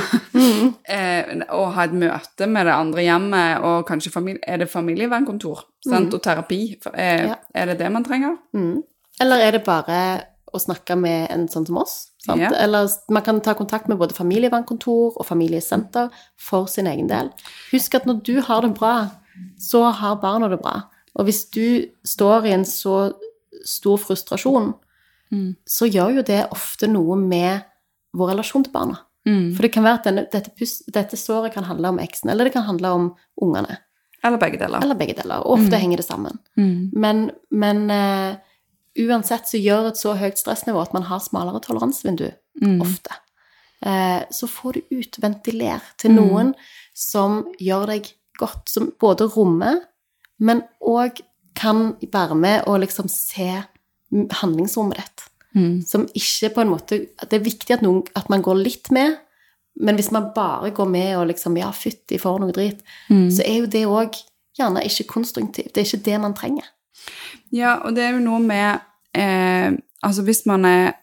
eh, 0.88 1.42
og 1.52 1.74
ha 1.76 1.84
et 1.84 1.94
møte 1.94 2.48
med 2.48 2.66
det 2.70 2.74
andre 2.76 3.04
hjemmet, 3.04 3.60
og 3.68 3.86
kanskje 3.90 4.12
familie, 4.14 4.40
Er 4.48 4.58
det 4.64 4.70
familievernkontor 4.72 5.66
sant? 5.86 6.14
og 6.14 6.22
terapi? 6.24 6.62
Eh, 6.94 7.26
Ja. 7.28 7.36
Er 7.54 7.66
det 7.66 7.80
det 7.80 7.92
man 7.92 8.04
trenger? 8.08 8.38
Mm. 8.56 8.82
Eller 9.22 9.38
er 9.44 9.52
det 9.58 9.66
bare 9.66 10.00
å 10.54 10.58
snakke 10.60 10.96
med 10.98 11.28
en 11.32 11.48
sånn 11.52 11.68
som 11.68 11.78
oss? 11.78 11.98
Sant? 12.24 12.42
Ja. 12.42 12.50
Eller 12.58 12.88
man 13.12 13.24
kan 13.24 13.42
ta 13.42 13.54
kontakt 13.54 13.88
med 13.92 13.98
både 14.00 14.16
familievernkontor 14.16 15.20
og 15.20 15.26
familiesenter 15.28 16.10
for 16.40 16.66
sin 16.68 16.88
egen 16.88 17.08
del. 17.12 17.30
Husk 17.74 17.96
at 17.96 18.06
når 18.08 18.24
du 18.24 18.40
har 18.42 18.62
det 18.62 18.72
bra, 18.80 19.10
så 19.60 19.84
har 19.92 20.16
barna 20.24 20.48
det 20.50 20.62
bra. 20.64 20.82
Og 21.16 21.26
hvis 21.26 21.46
du 21.52 21.88
står 22.06 22.46
i 22.46 22.54
en 22.54 22.66
så 22.66 23.14
stor 23.66 23.98
frustrasjon, 23.98 24.74
Mm. 25.32 25.56
så 25.68 25.86
gjør 25.86 26.16
jo 26.16 26.22
det 26.26 26.48
ofte 26.52 26.88
noe 26.90 27.14
med 27.16 27.62
vår 28.18 28.32
relasjon 28.32 28.64
til 28.66 28.74
barna. 28.74 28.96
Mm. 29.28 29.52
For 29.56 29.62
det 29.62 29.72
kan 29.76 29.84
være 29.86 30.00
at 30.00 30.04
denne, 30.08 30.24
dette, 30.32 30.50
pus, 30.58 30.80
dette 30.90 31.18
såret 31.22 31.54
kan 31.54 31.64
handle 31.68 31.92
om 31.92 32.00
eksen, 32.02 32.32
eller 32.32 32.46
det 32.46 32.54
kan 32.54 32.64
handle 32.66 32.88
om 32.90 33.16
ungene. 33.40 33.78
Eller 34.24 34.38
begge 34.42 34.58
deler. 34.58 34.82
Eller 34.82 34.96
begge 34.98 35.14
deler. 35.14 35.44
Og 35.46 35.60
ofte 35.60 35.78
henger 35.78 35.98
det 36.02 36.06
sammen. 36.08 36.40
Mm. 36.58 36.90
Men, 36.94 37.22
men 37.52 37.84
uh, 37.94 38.36
uansett 39.06 39.46
så 39.48 39.62
gjør 39.62 39.92
et 39.92 39.98
så 40.02 40.16
høyt 40.18 40.42
stressnivå 40.42 40.82
at 40.82 40.94
man 40.98 41.06
har 41.12 41.20
smalere 41.20 41.62
toleransevindu 41.62 42.32
Mm. 42.60 42.82
ofte. 42.82 43.14
Uh, 43.86 44.26
så 44.34 44.48
får 44.50 44.74
du 44.74 44.82
utventilert 44.98 45.94
til 46.02 46.12
noen 46.12 46.56
som 46.94 47.46
gjør 47.62 47.86
deg 47.88 48.10
godt, 48.40 48.66
som 48.68 48.90
både 49.00 49.30
rommer, 49.32 49.78
men 50.40 50.62
òg 50.82 51.20
kan 51.60 51.96
være 52.14 52.36
med 52.36 52.64
og 52.68 52.80
liksom 52.84 53.08
se 53.12 53.50
handlingsrommet 54.42 54.98
ditt. 55.02 55.26
Mm. 55.56 55.82
Som 55.82 56.04
ikke 56.14 56.52
på 56.54 56.62
en 56.62 56.70
måte 56.70 56.98
Det 57.26 57.34
er 57.40 57.42
viktig 57.44 57.74
at, 57.74 57.82
noen, 57.82 58.04
at 58.16 58.28
man 58.30 58.44
går 58.46 58.60
litt 58.62 58.92
med, 58.94 59.16
men 59.82 59.96
hvis 59.98 60.12
man 60.14 60.28
bare 60.36 60.70
går 60.76 60.86
med 60.86 61.16
og 61.18 61.28
liksom 61.32 61.58
Ja, 61.58 61.72
fytti 61.74 62.20
for 62.22 62.38
noe 62.40 62.52
drit, 62.54 62.84
Mm. 63.10 63.30
så 63.32 63.42
er 63.46 63.58
jo 63.60 63.66
det 63.66 63.86
òg 63.88 64.14
gjerne 64.60 64.84
ikke 64.86 65.08
konstruktivt. 65.08 65.74
Det 65.74 65.78
er 65.82 65.86
ikke 65.88 66.06
det 66.06 66.22
man 66.22 66.34
trenger. 66.34 66.66
Ja, 67.52 67.80
og 67.84 67.96
det 67.96 68.04
er 68.04 68.12
jo 68.14 68.20
noe 68.20 68.40
med 68.40 68.80
eh, 69.16 69.72
Altså, 70.04 70.22
hvis 70.24 70.46
man 70.46 70.64
er 70.66 70.94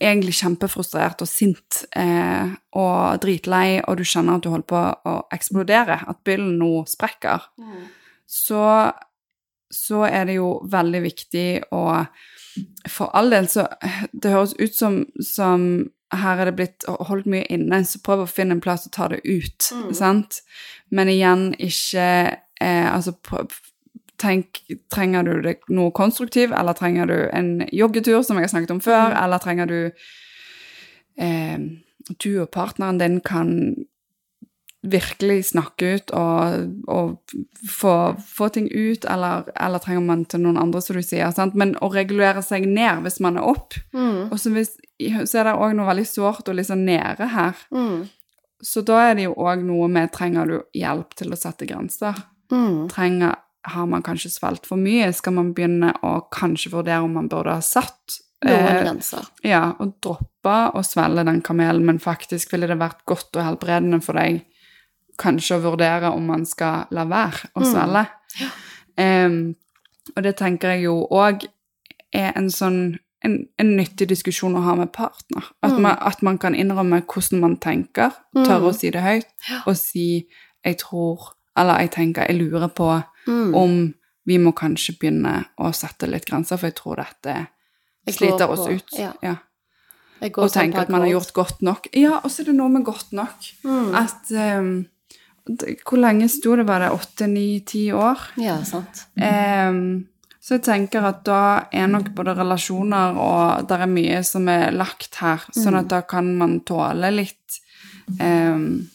egentlig 0.00 0.34
kjempefrustrert 0.38 1.20
og 1.22 1.28
sint 1.28 1.84
eh, 1.96 2.48
og 2.72 3.20
dritlei, 3.22 3.80
og 3.84 3.98
du 4.00 4.04
kjenner 4.04 4.38
at 4.38 4.44
du 4.46 4.50
holder 4.50 4.66
på 4.72 4.82
å 5.10 5.14
eksplodere, 5.36 6.00
at 6.08 6.20
byllen 6.24 6.56
nå 6.60 6.84
sprekker, 6.88 7.46
så, 8.26 8.64
så 9.70 10.04
er 10.08 10.24
det 10.30 10.36
jo 10.40 10.60
veldig 10.70 11.02
viktig 11.02 11.48
å 11.76 11.84
For 12.90 13.10
all 13.14 13.30
del, 13.30 13.46
så 13.48 13.66
Det 14.12 14.30
høres 14.32 14.54
ut 14.58 14.74
som, 14.74 15.04
som 15.22 15.90
her 16.12 16.40
er 16.42 16.48
det 16.50 16.56
blitt 16.58 16.84
holdt 17.06 17.26
mye 17.30 17.46
inne, 17.54 17.84
så 17.86 18.00
prøv 18.02 18.24
å 18.24 18.30
finne 18.30 18.56
en 18.56 18.60
plass 18.64 18.88
og 18.88 18.92
ta 18.96 19.06
det 19.12 19.20
ut, 19.24 19.68
Mm. 19.70 19.92
sant? 19.94 20.40
Men 20.90 21.08
igjen, 21.08 21.52
ikke 21.54 22.06
eh, 22.60 22.88
Altså, 22.94 23.12
prøv, 23.12 23.46
tenk 24.20 24.62
Trenger 24.92 25.26
du 25.26 25.32
det 25.44 25.56
noe 25.72 25.92
konstruktivt, 25.96 26.54
eller 26.56 26.76
trenger 26.76 27.08
du 27.10 27.18
en 27.32 27.52
joggetur, 27.72 28.20
som 28.26 28.38
jeg 28.38 28.48
har 28.48 28.54
snakket 28.54 28.74
om 28.76 28.82
før, 28.84 29.14
eller 29.16 29.42
trenger 29.42 29.70
du 29.70 29.78
eh, 31.20 31.58
Du 32.10 32.30
og 32.42 32.50
partneren 32.54 33.00
din 33.00 33.20
kan 33.24 33.50
virkelig 34.82 35.44
snakke 35.50 35.88
ut 35.94 36.12
og, 36.16 36.70
og 36.88 37.34
få, 37.68 37.94
få 38.24 38.48
ting 38.48 38.70
ut, 38.72 39.04
eller, 39.04 39.50
eller 39.60 39.82
trenger 39.82 40.06
man 40.06 40.24
til 40.24 40.40
noen 40.44 40.56
andre, 40.60 40.80
som 40.80 40.96
du 40.96 41.04
sier. 41.04 41.28
Sant? 41.36 41.56
Men 41.58 41.74
å 41.84 41.90
regulere 41.92 42.40
seg 42.44 42.64
ned 42.68 43.02
hvis 43.04 43.20
man 43.20 43.36
er 43.36 43.48
opp. 43.50 43.76
Mm. 43.92 44.30
Og 44.30 44.38
så, 44.40 44.52
hvis, 44.54 44.72
så 45.28 45.42
er 45.42 45.50
det 45.50 45.58
òg 45.58 45.76
noe 45.76 45.90
veldig 45.90 46.06
sårt 46.08 46.48
og 46.48 46.64
sånn 46.64 46.86
nede 46.88 47.28
her. 47.34 47.60
Mm. 47.76 48.08
Så 48.64 48.84
da 48.88 49.02
er 49.10 49.14
det 49.18 49.28
jo 49.28 49.36
òg 49.40 49.64
noe 49.68 49.88
med 49.92 50.12
trenger 50.16 50.48
du 50.48 50.56
hjelp 50.76 51.12
til 51.18 51.32
å 51.32 51.38
sette 51.38 51.68
grenser. 51.68 52.16
Mm. 52.52 52.88
Trenger, 52.92 53.36
har 53.62 53.86
man 53.86 54.02
kanskje 54.02 54.30
svelget 54.32 54.66
for 54.68 54.80
mye? 54.80 55.10
Skal 55.12 55.34
man 55.36 55.52
begynne 55.56 55.92
å 56.06 56.16
kanskje 56.32 56.72
vurdere 56.72 57.04
om 57.04 57.16
man 57.18 57.28
burde 57.28 57.58
ha 57.58 57.64
satt 57.64 58.20
Noen 58.44 58.56
eh, 58.56 58.78
grenser. 58.84 59.26
ja, 59.44 59.74
og 59.78 59.98
droppe 60.00 60.56
å 60.72 60.82
svelge 60.86 61.26
den 61.28 61.42
kamelen, 61.44 61.84
men 61.84 62.00
faktisk 62.00 62.54
ville 62.54 62.70
det 62.70 62.78
vært 62.80 63.04
godt 63.08 63.36
og 63.36 63.44
helbredende 63.44 64.00
for 64.04 64.16
deg 64.16 64.46
kanskje 65.20 65.58
å 65.58 65.64
vurdere 65.66 66.12
om 66.16 66.30
man 66.32 66.46
skal 66.48 66.88
la 66.90 67.04
være 67.04 67.52
å 67.54 67.60
Mm. 67.60 68.06
Ja. 68.40 68.48
Eh, 68.96 69.30
og 70.16 70.22
det 70.22 70.36
tenker 70.36 70.70
jeg 70.70 70.84
jo 70.84 71.06
òg 71.10 71.44
er 72.12 72.32
en 72.36 72.50
sånn 72.50 72.98
en, 73.24 73.34
en 73.60 73.76
nyttig 73.76 74.08
diskusjon 74.08 74.56
å 74.56 74.62
ha 74.64 74.74
med 74.78 74.92
partner. 74.92 75.44
At, 75.62 75.76
man, 75.76 75.98
at 76.00 76.22
man 76.24 76.38
kan 76.40 76.54
innrømme 76.56 77.02
hvordan 77.04 77.42
man 77.42 77.56
tenker, 77.60 78.14
tørre 78.32 78.70
å 78.70 78.76
si 78.76 78.90
det 78.90 79.02
høyt, 79.04 79.28
og 79.66 79.76
si 79.76 80.26
'jeg 80.64 80.78
tror' 80.80 81.34
eller 81.56 81.80
'jeg 81.80 81.90
tenker, 81.90 82.26
jeg 82.26 82.38
lurer 82.38 82.68
på 82.68 83.02
om 83.28 83.94
vi 84.26 84.38
må 84.38 84.52
kanskje 84.52 84.98
begynne 84.98 85.44
å 85.58 85.72
sette 85.74 86.06
litt 86.08 86.26
grenser, 86.26 86.56
for 86.58 86.66
jeg 86.68 86.74
tror 86.76 86.96
dette 86.96 87.48
Jeg 88.06 88.14
sliter 88.14 88.48
oss 88.50 88.66
på- 88.66 88.72
ut. 88.74 88.98
ja. 88.98 89.12
Ja. 89.22 89.36
Og 90.22 90.50
sånn 90.50 90.70
tenke 90.70 90.78
at 90.82 90.88
man 90.90 91.00
har 91.00 91.08
gjort 91.08 91.32
godt 91.32 91.62
nok. 91.62 91.86
Ja, 91.94 92.20
og 92.22 92.30
så 92.30 92.42
er 92.42 92.44
det 92.50 92.54
noe 92.54 92.68
med 92.68 92.84
godt 92.84 93.12
nok. 93.12 93.38
Mm. 93.64 93.94
At 93.94 94.30
um, 94.30 94.86
det- 95.46 95.78
Hvor 95.84 95.98
lenge 95.98 96.28
sto 96.28 96.54
det? 96.56 96.66
Var 96.66 96.78
det 96.80 96.90
åtte, 96.90 97.26
ni, 97.28 97.60
ti 97.60 97.90
år? 97.90 98.18
Ja, 98.36 98.62
sant. 98.62 99.06
Um, 99.16 100.06
så 100.42 100.58
jeg 100.58 100.62
tenker 100.62 101.02
at 101.04 101.24
da 101.24 101.64
er 101.72 101.86
nok 101.88 102.14
både 102.14 102.36
relasjoner 102.36 103.16
og 103.16 103.66
det 103.68 103.80
er 103.80 103.86
mye 103.86 104.22
som 104.24 104.46
er 104.48 104.70
lagt 104.72 105.14
her, 105.16 105.38
sånn 105.52 105.72
Mm. 105.74 105.78
at 105.80 105.88
da 105.88 106.00
kan 106.02 106.36
man 106.36 106.60
tåle 106.60 107.10
litt. 107.14 107.60
Ehm, 108.18 108.88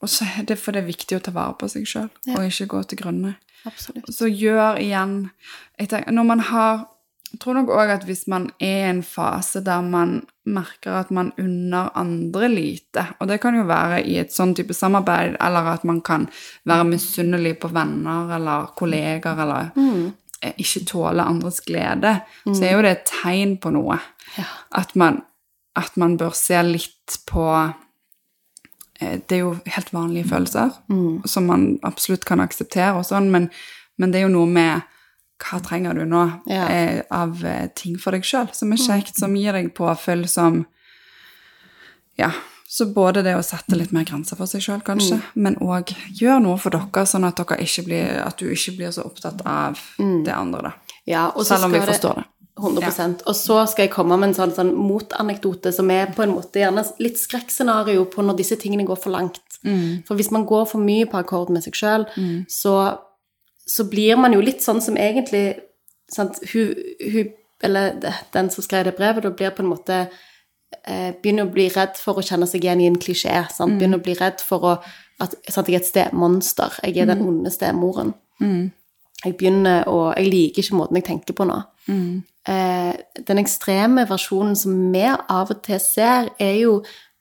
og 0.00 0.08
så 0.08 0.26
er 0.38 0.46
det 0.48 0.58
for 0.58 0.72
det 0.72 0.82
er 0.82 0.88
viktig 0.88 1.18
å 1.18 1.22
ta 1.24 1.32
vare 1.34 1.56
på 1.60 1.68
seg 1.68 1.86
sjøl, 1.88 2.10
Ja. 2.26 2.38
og 2.38 2.46
ikke 2.48 2.66
gå 2.72 2.82
til 2.88 2.98
grunne. 3.02 3.34
Absolutt. 3.68 4.08
Så 4.08 4.28
gjør 4.28 4.78
igjen 4.80 5.30
tenker, 5.78 6.10
Når 6.12 6.24
man 6.24 6.40
har 6.40 6.86
Jeg 7.30 7.38
tror 7.40 7.54
nok 7.54 7.68
òg 7.68 7.90
at 7.94 8.04
hvis 8.08 8.26
man 8.26 8.50
er 8.58 8.86
i 8.86 8.90
en 8.90 9.02
fase 9.02 9.60
der 9.62 9.82
man 9.82 10.26
merker 10.46 10.96
at 10.98 11.12
man 11.12 11.32
unner 11.38 11.92
andre 11.94 12.48
lite, 12.48 13.04
og 13.20 13.28
det 13.28 13.40
kan 13.40 13.54
jo 13.54 13.62
være 13.68 14.00
i 14.02 14.16
et 14.18 14.32
sånn 14.34 14.52
type 14.58 14.74
samarbeid, 14.74 15.36
eller 15.38 15.68
at 15.76 15.84
man 15.84 16.00
kan 16.00 16.26
være 16.66 16.88
misunnelig 16.88 17.60
på 17.60 17.70
venner 17.70 18.34
eller 18.34 18.66
kolleger, 18.74 19.38
eller 19.44 19.70
mm. 19.76 20.10
ikke 20.58 20.84
tåle 20.90 21.22
andres 21.22 21.60
glede, 21.60 22.16
så 22.50 22.64
er 22.64 22.72
jo 22.74 22.82
det 22.82 22.90
et 22.96 23.06
tegn 23.06 23.56
på 23.62 23.70
noe. 23.70 24.00
Ja. 24.34 24.48
At 24.82 24.96
man, 24.96 25.22
at 25.76 25.96
man 25.96 26.16
bør 26.18 26.34
se 26.34 26.58
litt 26.66 27.20
på 27.30 27.46
eh, 27.46 27.76
Det 29.00 29.32
er 29.32 29.38
jo 29.40 29.54
helt 29.64 29.92
vanlige 29.94 30.28
følelser 30.28 30.74
som 31.24 31.46
man 31.46 31.78
absolutt 31.82 32.24
kan 32.28 32.40
akseptere, 32.40 32.92
og 32.98 33.04
sånn, 33.08 33.30
men, 33.32 33.50
men 33.98 34.10
det 34.12 34.20
er 34.20 34.26
jo 34.28 34.34
noe 34.34 34.46
med 34.46 34.82
hva 35.40 35.56
trenger 35.64 35.94
du 35.96 36.04
nå 36.04 36.24
Ja. 36.52 36.66
eh, 36.68 37.02
av 37.10 37.42
eh, 37.48 37.68
ting 37.74 37.96
for 37.98 38.12
deg 38.12 38.22
sjøl 38.28 38.50
som 38.52 38.72
er 38.72 38.76
kjekt, 38.76 39.16
som 39.16 39.32
gir 39.36 39.52
deg 39.56 39.70
påfyll, 39.74 40.26
som 40.28 40.66
Ja. 42.18 42.30
Så 42.68 42.86
både 42.94 43.22
det 43.26 43.32
å 43.34 43.42
sette 43.42 43.74
litt 43.74 43.90
mer 43.90 44.04
grenser 44.06 44.36
for 44.38 44.46
seg 44.46 44.60
sjøl, 44.62 44.82
kanskje, 44.86 45.16
men 45.34 45.56
òg 45.56 45.90
gjør 46.14 46.38
noe 46.44 46.56
for 46.60 46.70
dere, 46.70 47.02
sånn 47.06 47.24
at, 47.26 47.34
dere 47.40 47.56
ikke 47.64 47.82
blir, 47.88 48.20
at 48.22 48.36
du 48.38 48.44
ikke 48.52 48.76
blir 48.76 48.92
så 48.94 49.02
opptatt 49.08 49.40
av 49.44 49.80
det 50.24 50.32
andre, 50.36 50.60
da. 50.62 50.72
Ja, 51.06 51.24
Selv 51.42 51.64
om 51.64 51.72
vi 51.72 51.80
forstår 51.80 52.14
det. 52.20 52.24
100 52.60 53.24
Og 53.26 53.36
så 53.36 53.58
skal 53.66 53.86
jeg 53.86 53.92
komme 53.94 54.16
med 54.20 54.30
en 54.30 54.36
sånn, 54.36 54.54
sånn 54.56 54.72
motanekdote 54.76 55.72
som 55.74 55.90
er 55.90 56.12
på 56.14 56.24
en 56.24 56.34
måte 56.36 56.62
gjerne 56.62 56.84
litt 57.02 57.18
skrekkscenario 57.20 58.04
på 58.12 58.24
når 58.24 58.40
disse 58.42 58.58
tingene 58.60 58.86
går 58.88 59.00
for 59.00 59.14
langt. 59.14 59.42
For 60.08 60.16
hvis 60.16 60.30
man 60.32 60.46
går 60.48 60.66
for 60.70 60.80
mye 60.80 61.08
på 61.08 61.18
akkord 61.20 61.50
med 61.52 61.64
seg 61.64 61.76
sjøl, 61.76 62.06
så, 62.48 62.74
så 63.66 63.84
blir 63.90 64.16
man 64.16 64.32
jo 64.32 64.40
litt 64.44 64.64
sånn 64.64 64.80
som 64.84 64.96
egentlig 64.96 65.44
sant, 66.10 66.40
hun, 66.54 66.74
hun, 67.12 67.36
Eller 67.62 67.92
den 68.32 68.48
som 68.50 68.64
skrev 68.64 68.86
det 68.88 68.96
brevet, 68.96 69.22
da 69.22 69.30
blir 69.36 69.50
på 69.52 69.60
en 69.60 69.68
måte 69.68 69.96
eh, 70.88 71.10
Begynner 71.20 71.44
å 71.44 71.52
bli 71.52 71.66
redd 71.68 71.98
for 72.00 72.16
å 72.16 72.24
kjenne 72.24 72.48
seg 72.48 72.64
igjen 72.64 72.80
i 72.80 72.88
en 72.88 72.96
klisjé. 72.96 73.34
Sant? 73.52 73.76
Begynner 73.76 74.00
å 74.00 74.04
bli 74.04 74.14
redd 74.16 74.40
for 74.40 74.64
å 74.64 74.74
at 75.20 75.34
sant, 75.52 75.68
jeg 75.68 75.76
er 75.76 75.82
et 75.82 75.88
stemonster. 75.88 76.76
Jeg 76.80 77.02
er 77.02 77.10
den 77.10 77.20
onde 77.20 77.52
stemoren. 77.52 78.14
Jeg 79.20 79.36
begynner 79.36 79.84
å 79.88 80.14
Jeg 80.16 80.30
liker 80.32 80.62
ikke 80.62 80.78
måten 80.78 80.96
jeg 80.96 81.04
tenker 81.04 81.36
på 81.36 81.44
nå. 81.44 81.58
Eh, 81.90 82.39
den 82.50 83.40
ekstreme 83.42 84.06
versjonen 84.10 84.56
som 84.58 84.76
vi 84.92 85.04
av 85.06 85.52
og 85.52 85.62
til 85.66 85.80
ser, 85.82 86.32
er 86.42 86.56
jo 86.64 86.80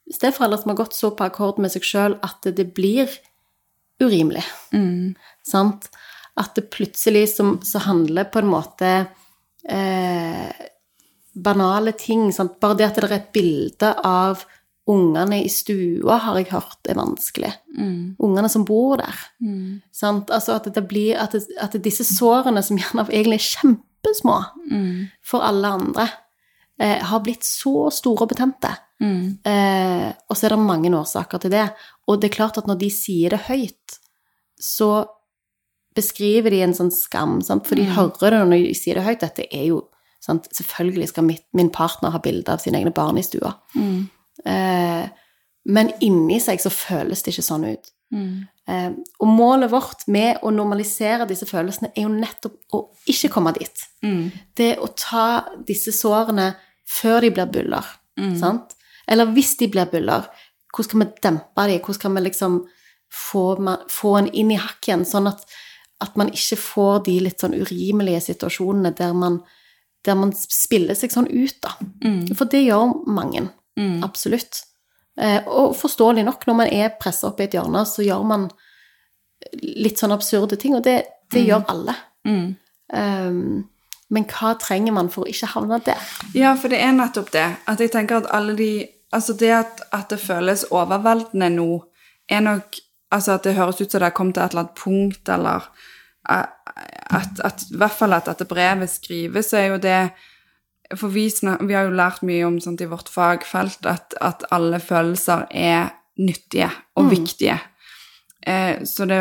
steforeldre 0.09 0.61
som 0.61 0.71
har 0.73 0.79
gått 0.79 0.97
så 0.97 1.11
på 1.13 1.25
akkord 1.27 1.59
med 1.61 1.73
seg 1.73 1.85
sjøl 1.85 2.17
at 2.25 2.49
det 2.57 2.65
blir 2.75 3.11
urimelig. 4.01 4.43
Sant? 5.45 5.89
At 6.39 6.55
det 6.55 6.69
plutselig 6.73 7.27
som, 7.35 7.57
så 7.65 7.81
handler 7.83 8.29
på 8.31 8.41
en 8.41 8.51
måte 8.51 8.93
eh, 9.67 10.69
banale 11.33 11.93
ting. 11.99 12.29
Sant? 12.33 12.57
Bare 12.61 12.79
det 12.79 12.87
at 12.87 13.01
det 13.01 13.09
er 13.09 13.17
et 13.19 13.33
bilde 13.35 13.91
av 14.07 14.45
ungene 14.89 15.43
i 15.43 15.49
stua, 15.53 16.15
har 16.23 16.39
jeg 16.39 16.49
hørt 16.49 16.89
er 16.89 16.97
vanskelig. 16.97 17.51
Ungene 18.25 18.49
som 18.49 18.65
bor 18.65 18.97
der. 19.01 19.19
Sant? 19.93 20.31
Altså 20.33 20.55
at 20.57 20.71
det 20.73 20.85
blir 20.89 21.19
at, 21.21 21.35
det, 21.35 21.45
at 21.61 21.77
disse 21.83 22.07
sårene, 22.07 22.63
som 22.65 22.79
gjerne 22.79 23.05
egentlig 23.11 23.41
er 23.43 23.75
kjempesmå 23.99 24.43
for 25.25 25.41
alle 25.43 25.67
andre, 25.67 26.09
eh, 26.79 27.03
har 27.03 27.19
blitt 27.19 27.43
så 27.43 27.91
store 27.91 28.23
og 28.23 28.29
betente. 28.29 28.75
Eh, 29.45 30.13
og 30.29 30.35
så 30.37 30.45
er 30.45 30.49
det 30.49 30.59
mange 30.59 30.89
årsaker 30.89 31.39
til 31.39 31.51
det. 31.51 31.73
Og 32.07 32.19
det 32.19 32.29
er 32.29 32.35
klart 32.35 32.57
at 32.57 32.67
når 32.67 32.79
de 32.79 32.89
sier 32.89 33.29
det 33.29 33.39
høyt, 33.47 33.99
så 34.59 35.07
beskriver 35.95 36.49
de 36.51 36.61
en 36.61 36.73
sånn 36.73 36.91
skam, 36.91 37.41
sant? 37.41 37.65
for 37.67 37.75
de 37.75 37.83
hører 37.95 38.31
det 38.31 38.47
når 38.47 38.67
de 38.67 38.73
sier 38.75 38.95
det 38.95 39.03
høyt. 39.03 39.19
Dette 39.21 39.47
er 39.51 39.65
jo 39.67 39.89
sant? 40.21 40.47
Selvfølgelig 40.53 41.09
skal 41.09 41.23
mitt, 41.23 41.45
min 41.53 41.69
partner 41.69 42.11
ha 42.11 42.19
bilde 42.19 42.51
av 42.51 42.59
sine 42.59 42.77
egne 42.79 42.91
barn 42.93 43.17
i 43.17 43.23
stua. 43.23 43.55
Eh, 44.45 45.09
men 45.65 45.91
inni 46.01 46.39
seg 46.39 46.59
så 46.59 46.69
føles 46.71 47.23
det 47.23 47.33
ikke 47.33 47.43
sånn 47.45 47.65
ut. 47.71 47.91
Eh, 48.69 48.91
og 49.19 49.27
målet 49.27 49.71
vårt 49.71 50.07
med 50.07 50.37
å 50.45 50.51
normalisere 50.53 51.25
disse 51.27 51.45
følelsene 51.49 51.91
er 51.95 52.03
jo 52.03 52.09
nettopp 52.13 52.57
å 52.73 52.83
ikke 53.09 53.29
komme 53.33 53.53
dit. 53.57 53.85
Det 54.55 54.67
er 54.75 54.83
å 54.83 54.87
ta 54.95 55.45
disse 55.65 55.91
sårene 55.91 56.55
før 56.89 57.21
de 57.21 57.29
blir 57.31 57.45
byller. 57.53 57.85
Sant? 58.37 58.75
Eller 59.07 59.25
hvis 59.33 59.55
de 59.57 59.67
blir 59.67 59.85
byller, 59.89 60.27
hvordan 60.73 60.85
skal 60.89 60.99
vi 60.99 61.09
dempe 61.23 61.65
dem? 61.67 61.79
Hvordan 61.79 61.93
skal 61.99 62.13
vi 62.15 62.21
liksom 62.27 62.59
få, 63.11 63.43
ma- 63.59 63.79
få 63.89 64.17
en 64.19 64.27
inn 64.33 64.51
i 64.51 64.55
hakk 64.61 64.85
igjen, 64.87 65.05
sånn 65.05 65.27
at, 65.31 65.45
at 66.01 66.15
man 66.17 66.29
ikke 66.29 66.57
får 66.61 67.03
de 67.05 67.19
litt 67.25 67.39
sånn 67.41 67.55
urimelige 67.57 68.21
situasjonene 68.21 68.91
der 68.95 69.13
man, 69.17 69.39
der 70.05 70.15
man 70.15 70.31
spiller 70.37 70.93
seg 70.95 71.09
sånn 71.11 71.27
ut, 71.31 71.57
da. 71.61 71.73
For 72.37 72.45
det 72.45 72.61
gjør 72.67 72.93
mange. 73.07 73.47
Absolutt. 74.05 74.63
Eh, 75.19 75.41
og 75.47 75.75
forståelig 75.75 76.23
nok, 76.23 76.45
når 76.47 76.55
man 76.55 76.71
er 76.71 76.93
pressa 76.99 77.27
opp 77.27 77.41
i 77.41 77.47
et 77.49 77.57
hjørne, 77.57 77.83
så 77.87 78.05
gjør 78.05 78.23
man 78.27 78.47
litt 79.59 79.99
sånn 79.99 80.15
absurde 80.15 80.59
ting, 80.59 80.77
og 80.77 80.85
det, 80.85 81.01
det 81.31 81.43
gjør 81.47 81.65
alle. 81.71 81.95
Um, 82.27 83.67
men 84.09 84.25
hva 84.31 84.55
trenger 84.59 84.95
man 84.95 85.11
for 85.13 85.25
å 85.25 85.29
ikke 85.29 85.51
havne 85.53 85.79
der? 85.85 85.99
Ja, 86.37 86.55
for 86.59 86.71
det 86.71 86.81
er 86.81 86.95
nettopp 86.95 87.31
det. 87.35 87.45
At 87.69 87.83
jeg 87.83 87.93
tenker 87.95 88.23
at 88.23 88.31
alle 88.35 88.57
de 88.59 88.71
Altså 89.09 89.33
det 89.33 89.47
at, 89.49 89.79
at 89.89 90.11
det 90.13 90.19
føles 90.21 90.67
overveldende 90.69 91.47
nå, 91.49 91.79
er 92.29 92.43
nok 92.45 92.75
Altså 93.09 93.39
at 93.39 93.47
det 93.47 93.55
høres 93.57 93.79
ut 93.79 93.89
som 93.89 94.03
det 94.03 94.05
har 94.05 94.13
kommet 94.13 94.35
til 94.37 94.43
et 94.43 94.53
eller 94.53 94.67
annet 94.67 94.75
punkt, 94.77 95.29
eller 95.33 95.63
at, 96.29 96.51
at, 97.09 97.39
at 97.41 97.63
I 97.71 97.79
hvert 97.81 97.95
fall 97.97 98.13
at 98.13 98.27
dette 98.29 98.45
brevet 98.45 98.91
skrives, 98.91 99.49
så 99.49 99.57
er 99.57 99.65
jo 99.71 99.79
det 99.81 99.95
For 100.97 101.13
vi, 101.13 101.27
snak, 101.29 101.61
vi 101.69 101.75
har 101.77 101.85
jo 101.85 101.95
lært 101.97 102.23
mye 102.25 102.45
om 102.47 102.59
sant, 102.63 102.81
i 102.81 102.89
vårt 102.89 103.11
fagfelt 103.13 103.85
at, 103.85 104.15
at 104.25 104.45
alle 104.55 104.79
følelser 104.81 105.45
er 105.53 105.91
nyttige 106.19 106.69
og 106.97 107.11
viktige. 107.11 107.59
Eh, 108.41 108.81
så 108.89 109.05
det 109.05 109.19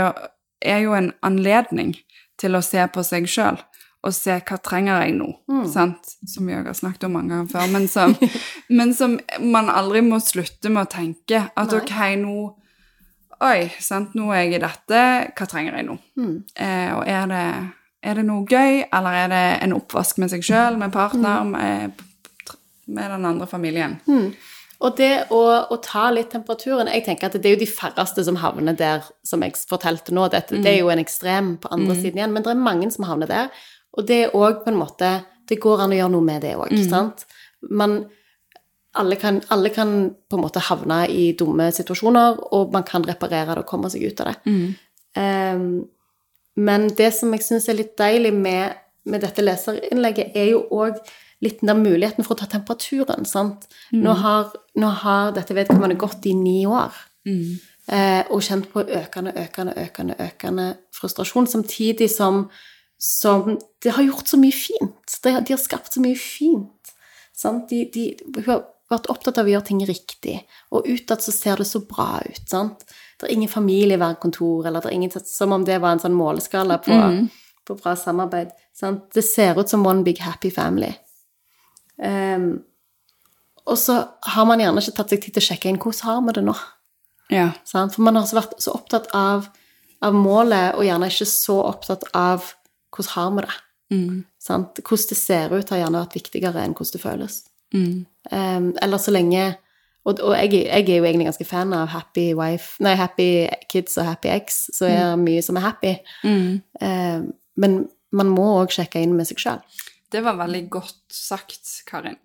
er 0.65 0.79
jo 0.87 0.95
en 0.97 1.13
anledning 1.23 1.95
til 2.39 2.57
å 2.57 2.63
se 2.65 2.85
på 2.93 3.05
seg 3.07 3.29
sjøl 3.31 3.59
og 4.07 4.15
se 4.15 4.37
hva 4.47 4.59
trenger 4.63 5.03
jeg 5.03 5.17
nå, 5.19 5.27
sant? 5.73 6.13
som 6.31 6.47
vi 6.47 6.55
òg 6.55 6.69
har 6.71 6.77
snakket 6.79 7.09
om 7.09 7.17
mange 7.19 7.35
ganger 7.35 7.51
før, 7.51 7.73
men 7.75 7.89
som, 7.91 8.15
men 8.79 8.95
som 8.95 9.17
man 9.43 9.71
aldri 9.73 10.05
må 10.07 10.21
slutte 10.23 10.71
med 10.71 10.87
å 10.87 10.93
tenke 10.93 11.43
at 11.49 11.75
Nei. 11.75 11.83
ok, 11.83 11.99
nå 12.23 12.39
Oi, 13.39 13.69
sant, 13.79 14.17
nå 14.19 14.33
er 14.35 14.49
jeg 14.49 14.57
i 14.57 14.63
dette, 14.65 15.01
hva 15.39 15.47
trenger 15.47 15.77
jeg 15.79 15.85
nå? 15.87 15.95
Eh, 16.59 16.89
og 16.91 17.05
er 17.07 17.29
det, 17.31 17.43
er 18.09 18.19
det 18.19 18.27
noe 18.29 18.45
gøy, 18.49 18.85
eller 18.89 19.17
er 19.23 19.33
det 19.33 19.47
en 19.67 19.75
oppvask 19.77 20.21
med 20.23 20.33
seg 20.33 20.45
sjøl, 20.47 20.79
med 20.81 20.95
partner, 20.95 21.45
med, 21.49 22.05
med 22.89 23.13
den 23.15 23.27
andre 23.29 23.49
familien? 23.51 23.99
Og 24.79 24.95
det 24.99 25.11
å, 25.35 25.41
å 25.75 25.77
ta 25.83 26.05
litt 26.15 26.29
temperaturen 26.31 26.87
Jeg 26.93 27.03
tenker 27.09 27.27
at 27.27 27.35
det 27.35 27.49
er 27.51 27.57
jo 27.57 27.65
de 27.65 27.67
færreste 27.67 28.23
som 28.29 28.37
havner 28.39 28.77
der, 28.79 29.09
som 29.27 29.43
jeg 29.43 29.57
fortalte 29.67 30.15
nå. 30.15 30.29
Dette, 30.31 30.61
Det 30.63 30.71
er 30.71 30.79
jo 30.85 30.93
en 30.93 31.03
ekstrem 31.03 31.57
på 31.59 31.73
andre 31.75 31.97
siden 31.99 32.21
igjen, 32.21 32.37
men 32.37 32.47
det 32.47 32.53
er 32.53 32.61
mange 32.63 32.91
som 32.95 33.09
havner 33.09 33.27
der. 33.31 33.51
Og 33.99 34.07
det 34.07 34.21
er 34.23 34.37
òg 34.39 34.63
på 34.63 34.71
en 34.71 34.79
måte 34.79 35.11
Det 35.49 35.59
går 35.59 35.83
an 35.83 35.95
å 35.97 35.99
gjøre 35.99 36.13
noe 36.13 36.27
med 36.29 36.43
det 36.45 36.55
òg, 36.61 36.71
sant? 36.87 37.25
Man 37.71 38.05
alle 38.99 39.17
kan, 39.17 39.41
alle 39.49 39.71
kan 39.71 40.11
på 40.31 40.37
en 40.37 40.43
måte 40.43 40.61
havne 40.65 41.07
i 41.09 41.33
dumme 41.39 41.69
situasjoner, 41.73 42.39
og 42.53 42.73
man 42.73 42.85
kan 42.85 43.05
reparere 43.07 43.55
det 43.55 43.63
og 43.63 43.69
komme 43.69 43.91
seg 43.93 44.03
ut 44.09 44.21
av 44.21 44.31
det. 44.31 44.55
Ehm, 45.17 45.69
men 46.59 46.89
det 46.99 47.13
som 47.15 47.33
jeg 47.35 47.45
syns 47.47 47.69
er 47.71 47.79
litt 47.79 47.95
deilig 48.01 48.33
med, 48.35 48.77
med 49.09 49.23
dette 49.23 49.45
leserinnlegget, 49.45 50.35
er 50.37 50.53
jo 50.53 50.65
òg 50.75 50.99
litt 51.45 51.61
den 51.61 51.71
der 51.71 51.79
muligheten 51.79 52.27
for 52.27 52.35
å 52.35 52.41
ta 52.41 52.49
temperaturen. 52.51 53.27
sant? 53.29 53.69
Nå, 53.95 54.15
har, 54.23 54.51
nå 54.75 54.89
har 55.05 55.35
dette 55.37 55.55
vedkommende 55.55 55.99
gått 56.01 56.27
i 56.27 56.35
ni 56.35 56.65
år. 56.67 56.97
Eh, 57.89 58.25
og 58.35 58.43
kjent 58.45 58.67
på 58.73 58.83
økende, 58.83 59.33
økende, 59.39 59.77
økende, 59.81 60.17
økende 60.21 60.67
frustrasjon, 60.99 61.47
samtidig 61.49 62.11
som, 62.13 62.49
som 62.99 63.55
det 63.85 63.95
har 63.97 64.09
gjort 64.09 64.29
så 64.29 64.41
mye 64.41 64.57
fint. 64.57 65.15
De 65.23 65.37
har, 65.37 65.47
de 65.47 65.55
har 65.55 65.63
skapt 65.63 65.95
så 65.95 66.03
mye 66.03 66.19
fint. 66.19 66.93
Sant? 67.39 67.71
De, 67.71 67.87
de, 67.95 68.11
hun 68.41 68.51
har 68.51 68.67
vært 68.89 69.09
opptatt 69.13 69.41
av 69.41 69.49
å 69.49 69.53
gjøre 69.53 69.69
ting 69.69 69.83
riktig, 69.89 70.39
og 70.73 70.87
utad 70.89 71.23
så 71.25 71.35
ser 71.35 71.61
det 71.61 71.69
så 71.69 71.83
bra 71.85 72.23
ut. 72.25 72.45
sant? 72.49 72.87
Det 73.19 73.27
er 73.27 73.35
ingen 73.35 73.51
familievernkontor, 73.51 74.67
eller 74.67 74.81
det 74.81 74.91
er 74.91 74.97
ingen, 74.97 75.13
som 75.27 75.53
om 75.53 75.67
det 75.67 75.81
var 75.83 75.97
en 75.97 76.03
sånn 76.05 76.17
måleskala 76.17 76.79
på, 76.85 76.97
på 77.67 77.77
bra 77.83 77.97
samarbeid. 77.99 78.55
Sant? 78.77 79.11
Det 79.15 79.25
ser 79.27 79.61
ut 79.61 79.69
som 79.69 79.87
one 79.87 80.07
big 80.07 80.23
happy 80.23 80.51
family. 80.55 80.93
Um, 81.99 82.63
og 83.69 83.79
så 83.79 83.99
har 84.33 84.47
man 84.49 84.63
gjerne 84.63 84.81
ikke 84.81 84.97
tatt 84.97 85.13
seg 85.13 85.23
tid 85.25 85.37
til 85.37 85.43
å 85.43 85.49
sjekke 85.51 85.69
inn 85.69 85.81
hvordan 85.83 86.07
har 86.07 86.21
vi 86.25 86.37
det 86.39 86.45
nå. 86.47 86.55
Ja. 87.35 87.49
Sant? 87.69 87.97
For 87.97 88.07
man 88.07 88.17
har 88.17 88.25
også 88.25 88.39
vært 88.39 88.55
så 88.63 88.75
opptatt 88.79 89.11
av, 89.17 89.51
av 90.01 90.17
målet, 90.17 90.79
og 90.79 90.87
gjerne 90.87 91.11
ikke 91.13 91.29
så 91.29 91.59
opptatt 91.67 92.07
av 92.17 92.55
hvordan 92.95 93.13
har 93.17 93.35
vi 93.35 93.45
det. 93.45 93.59
Sant? 94.41 94.81
Hvordan 94.81 95.11
det 95.11 95.19
ser 95.21 95.53
ut, 95.53 95.69
har 95.75 95.83
gjerne 95.83 96.03
vært 96.07 96.17
viktigere 96.17 96.65
enn 96.65 96.77
hvordan 96.79 96.95
det 96.95 97.03
føles. 97.05 97.39
Um, 97.75 98.75
eller 98.83 99.01
så 99.01 99.13
lenge 99.13 99.55
Og, 100.05 100.21
og 100.21 100.35
jeg, 100.37 100.53
jeg 100.53 100.89
er 100.89 100.97
jo 100.97 101.05
egentlig 101.05 101.27
ganske 101.29 101.45
fan 101.45 101.73
av 101.77 101.89
happy 101.93 102.31
wife 102.37 102.83
Nei, 102.85 102.95
happy 102.97 103.47
kids 103.69 103.99
og 104.01 104.09
happy 104.09 104.31
ex, 104.33 104.63
så 104.77 104.89
er 104.89 104.99
det 105.03 105.19
mye 105.21 105.43
som 105.45 105.59
er 105.61 105.67
happy. 105.67 105.95
Um, 106.81 107.33
men 107.61 107.79
man 108.13 108.31
må 108.33 108.47
òg 108.63 108.73
sjekke 108.73 109.03
inn 109.05 109.13
med 109.19 109.29
seg 109.29 109.43
sjøl. 109.43 109.61
Det 110.09 110.23
var 110.25 110.39
veldig 110.39 110.63
godt 110.73 111.13
sagt, 111.13 111.83
Karin. 111.89 112.17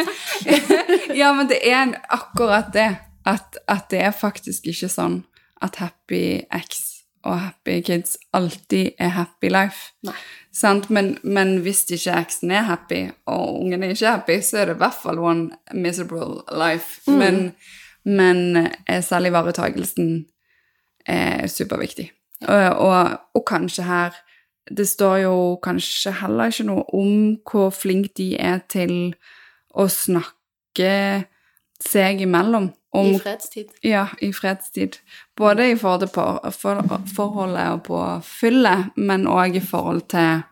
ja, 1.20 1.34
men 1.36 1.50
det 1.50 1.60
er 1.68 1.92
akkurat 2.08 2.72
det. 2.72 2.88
At, 3.28 3.58
at 3.68 3.90
det 3.92 4.00
er 4.02 4.16
faktisk 4.16 4.66
ikke 4.72 4.88
sånn 4.90 5.20
at 5.62 5.76
happy 5.78 6.42
ex 6.50 6.91
og 7.22 7.40
happy 7.40 7.80
kids 7.86 8.16
alltid 8.34 8.90
er 8.98 9.08
happy 9.08 9.48
life. 9.52 9.92
Sant? 10.52 10.90
Men, 10.90 11.18
men 11.22 11.56
hvis 11.62 11.84
ikke 11.90 12.16
eksen 12.18 12.50
er 12.50 12.66
happy, 12.66 13.10
og 13.26 13.60
ungen 13.60 13.82
er 13.82 13.94
ikke 13.94 14.10
happy, 14.10 14.40
så 14.42 14.58
er 14.58 14.64
det 14.70 14.74
i 14.74 14.82
hvert 14.82 14.98
fall 15.02 15.18
one 15.18 15.50
miserable 15.74 16.42
life. 16.50 17.10
Men, 17.10 17.54
men 18.04 18.56
eh, 18.56 18.72
er 21.06 21.46
superviktig. 21.46 22.10
Og, 22.48 22.68
og, 22.88 23.20
og 23.34 23.44
kanskje 23.46 23.82
her 23.82 24.10
Det 24.76 24.88
står 24.88 25.16
jo 25.16 25.58
kanskje 25.62 26.12
heller 26.12 26.44
ikke 26.44 26.64
noe 26.64 26.84
om 26.94 27.38
hvor 27.50 27.70
flink 27.74 28.12
de 28.16 28.36
er 28.38 28.60
til 28.70 29.14
å 29.74 29.88
snakke 29.90 30.92
seg 31.82 32.22
imellom. 32.24 32.70
Om, 32.92 33.06
I 33.14 33.18
fredstid. 33.24 33.70
ja, 33.80 34.06
i 34.20 34.28
fredstid. 34.36 34.98
Både 35.36 35.70
i 35.70 35.76
forhold 35.80 36.02
til 36.04 36.10
på, 36.12 36.24
for, 36.52 36.82
forholdet 37.16 37.70
og 37.72 37.82
på 37.86 38.00
fyllet, 38.26 38.90
men 39.00 39.24
òg 39.24 39.56
i 39.56 39.62
forhold 39.64 40.02
til 40.12 40.42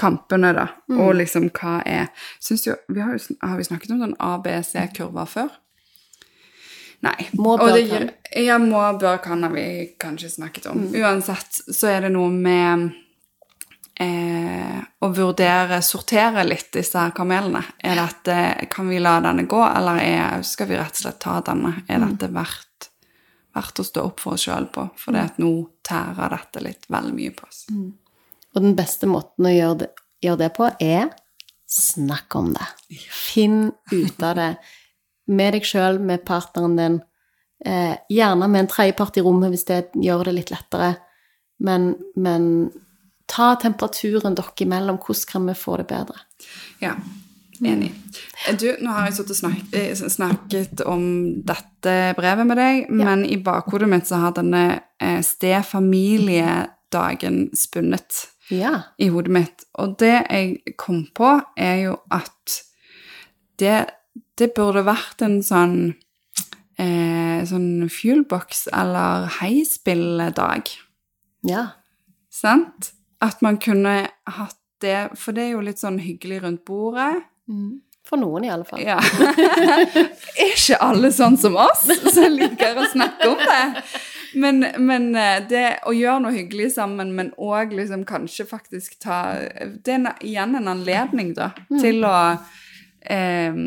kampene, 0.00 0.50
da. 0.56 0.66
Og 0.96 1.14
liksom 1.20 1.50
hva 1.54 1.80
er 1.86 2.08
Syns 2.42 2.66
jo 2.66 2.74
Vi 2.88 3.02
har 3.02 3.14
jo 3.14 3.36
har 3.42 3.58
vi 3.58 3.66
snakket 3.68 3.92
om 3.94 4.02
sånn 4.02 4.16
ABC-kurver 4.18 5.28
før? 5.30 5.52
Nei. 7.04 7.16
Må, 7.38 7.54
bør, 7.56 7.76
det 7.78 7.86
kan. 7.88 8.10
Ja, 8.36 8.58
må, 8.60 8.80
bør, 9.00 9.20
kan 9.24 9.44
har 9.46 9.54
vi 9.54 9.94
kanskje 10.00 10.34
snakket 10.34 10.66
om. 10.72 10.82
Uansett 10.92 11.62
så 11.72 11.88
er 11.94 12.04
det 12.04 12.12
noe 12.12 12.28
med 12.34 12.90
eh, 14.00 14.80
å 15.00 15.10
vurdere, 15.14 15.80
sortere 15.84 16.44
litt 16.46 16.72
disse 16.76 16.98
her 16.98 17.12
kamelene. 17.16 17.62
Er 17.78 18.00
dette, 18.00 18.36
kan 18.72 18.88
vi 18.90 19.00
la 19.02 19.18
denne 19.24 19.46
gå, 19.48 19.60
eller 19.68 20.00
er, 20.02 20.42
skal 20.46 20.70
vi 20.70 20.78
rett 20.80 20.96
og 20.96 21.04
slett 21.04 21.20
ta 21.22 21.38
denne? 21.46 21.74
Er 21.88 22.02
dette 22.04 22.30
verdt, 22.34 22.90
verdt 23.56 23.82
å 23.82 23.86
stå 23.86 24.06
opp 24.10 24.22
for 24.24 24.36
oss 24.36 24.46
sjøl 24.48 24.70
på? 24.72 24.88
For 25.00 25.16
det 25.16 25.26
at 25.32 25.40
nå 25.42 25.54
tærer 25.86 26.36
dette 26.36 26.64
litt 26.64 26.88
vel 26.92 27.12
mye 27.16 27.34
på 27.36 27.48
oss. 27.48 27.64
Og 28.50 28.64
den 28.64 28.76
beste 28.78 29.08
måten 29.10 29.48
å 29.48 29.54
gjøre 29.54 29.82
det, 29.84 29.90
gjøre 30.24 30.42
det 30.44 30.52
på, 30.56 30.70
er 30.82 31.10
snakk 31.70 32.34
om 32.38 32.52
det. 32.56 32.66
Finn 33.14 33.70
ut 33.92 34.22
av 34.26 34.34
det 34.38 34.50
med 35.30 35.54
deg 35.54 35.66
sjøl, 35.66 36.00
med 36.02 36.24
partneren 36.26 36.76
din. 36.78 37.00
Eh, 37.60 37.94
gjerne 38.10 38.48
med 38.48 38.64
en 38.64 38.70
tredjepart 38.72 39.18
i 39.20 39.22
rommet 39.24 39.52
hvis 39.52 39.66
det 39.68 39.82
gjør 40.00 40.26
det 40.26 40.38
litt 40.38 40.52
lettere. 40.52 40.94
Men, 41.60 41.92
men 42.16 42.70
ta 43.30 43.52
temperaturen 43.62 44.34
dere 44.38 44.52
imellom. 44.66 44.96
Hvordan 44.98 45.28
kan 45.30 45.42
vi 45.48 45.54
få 45.58 45.72
det 45.80 45.86
bedre? 45.90 46.18
Ja, 46.82 46.92
enig. 47.60 47.90
Du, 48.58 48.68
nå 48.80 48.88
har 48.96 49.02
jeg 49.06 49.14
sittet 49.20 49.34
og 49.36 49.40
snak 49.42 49.60
eh, 49.76 49.92
snakket 49.94 50.76
om 50.88 51.02
dette 51.46 51.94
brevet 52.18 52.46
med 52.48 52.56
deg, 52.58 52.74
men 52.90 53.18
i 53.28 53.36
bakhodet 53.44 53.88
mitt 53.92 54.06
så 54.08 54.16
har 54.24 54.32
denne 54.38 54.64
eh, 55.00 55.20
stefamiliedagen 55.26 57.36
spunnet 57.56 58.12
Ja. 58.50 58.80
i 58.98 59.08
hodet 59.12 59.32
mitt. 59.32 59.64
Og 59.78 59.98
det 60.00 60.24
jeg 60.30 60.56
kom 60.76 61.04
på, 61.14 61.40
er 61.56 61.76
jo 61.84 61.96
at 62.10 62.62
det, 63.60 63.84
det 64.40 64.52
burde 64.56 64.82
vært 64.88 65.22
en 65.22 65.42
sånn 65.44 65.94
eh, 66.80 67.44
sånn 67.46 67.88
fuelbox 67.92 68.66
eller 68.72 69.26
heispilledag. 69.40 70.62
Ja. 71.46 71.66
Sant? 72.32 72.92
At 73.20 73.42
man 73.44 73.60
kunne 73.60 73.94
hatt 74.08 74.56
det, 74.80 75.10
for 75.20 75.36
det 75.36 75.44
er 75.44 75.54
jo 75.54 75.64
litt 75.64 75.80
sånn 75.80 76.00
hyggelig 76.00 76.40
rundt 76.44 76.64
bordet. 76.68 77.12
For 78.08 78.18
noen, 78.18 78.46
i 78.46 78.50
alle 78.50 78.64
fall. 78.66 78.80
Ja. 78.82 78.96
er 80.40 80.54
ikke 80.54 80.80
alle 80.82 81.12
sånn 81.14 81.36
som 81.38 81.58
oss, 81.60 81.84
som 82.10 82.32
liker 82.32 82.80
å 82.80 82.86
snakke 82.90 83.28
om 83.28 83.42
det? 83.44 83.84
Men, 84.40 84.64
men 84.78 85.10
eh, 85.18 85.42
det 85.50 85.64
å 85.90 85.92
gjøre 85.94 86.24
noe 86.24 86.34
hyggelig 86.34 86.72
sammen, 86.76 87.12
men 87.16 87.32
òg 87.38 87.74
liksom 87.74 88.04
kanskje 88.06 88.46
faktisk 88.46 89.00
ta 89.02 89.20
Det 89.82 89.96
er 89.96 90.22
igjen 90.22 90.54
en 90.58 90.70
anledning, 90.70 91.32
da, 91.36 91.50
til 91.82 92.06
å 92.06 92.16
eh, 93.02 93.62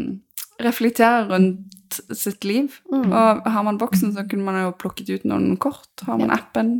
reflektere 0.63 1.27
rundt 1.29 2.01
sitt 2.15 2.47
liv. 2.47 2.79
Og 2.89 3.47
har 3.53 3.65
man 3.67 3.77
boksen, 3.77 4.15
så 4.15 4.25
kunne 4.25 4.47
man 4.47 4.61
jo 4.63 4.75
plukket 4.81 5.11
ut 5.13 5.27
noen 5.29 5.57
kort. 5.61 5.91
Har 6.07 6.17
man 6.17 6.33
appen, 6.33 6.77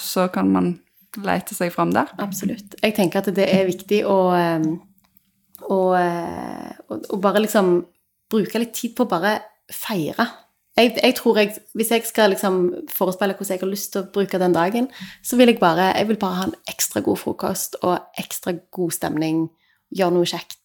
så 0.00 0.28
kan 0.32 0.50
man 0.54 0.76
lete 1.16 1.56
seg 1.56 1.72
fram 1.74 1.92
der. 1.94 2.10
Absolutt. 2.22 2.76
Jeg 2.82 2.94
tenker 2.96 3.22
at 3.22 3.30
det 3.34 3.46
er 3.48 3.68
viktig 3.68 4.02
å, 4.08 4.18
eh, 4.36 4.66
å, 5.68 5.80
eh, 5.98 6.74
å, 6.88 7.00
å 7.14 7.20
bare 7.22 7.44
liksom 7.44 7.78
bruke 8.30 8.60
litt 8.60 8.74
tid 8.76 8.94
på 8.96 9.06
å 9.06 9.10
bare 9.10 9.38
feire. 9.72 10.28
Jeg, 10.78 10.94
jeg 11.02 11.14
tror 11.18 11.38
jeg, 11.40 11.56
Hvis 11.74 11.90
jeg 11.90 12.04
skal 12.06 12.30
liksom 12.30 12.58
forespeile 12.92 13.34
hvordan 13.34 13.56
jeg 13.56 13.62
har 13.64 13.70
lyst 13.70 13.92
til 13.92 14.04
å 14.04 14.10
bruke 14.14 14.38
den 14.38 14.54
dagen, 14.54 14.88
så 15.26 15.36
vil 15.36 15.50
jeg 15.50 15.58
bare 15.58 15.92
jeg 15.96 16.08
vil 16.08 16.20
bare 16.20 16.38
ha 16.38 16.44
en 16.50 16.58
ekstra 16.70 17.02
god 17.02 17.18
frokost 17.18 17.78
og 17.82 17.98
ekstra 18.20 18.54
god 18.74 18.94
stemning. 18.94 19.48
Gjøre 19.88 20.18
noe 20.18 20.28
kjekt. 20.28 20.58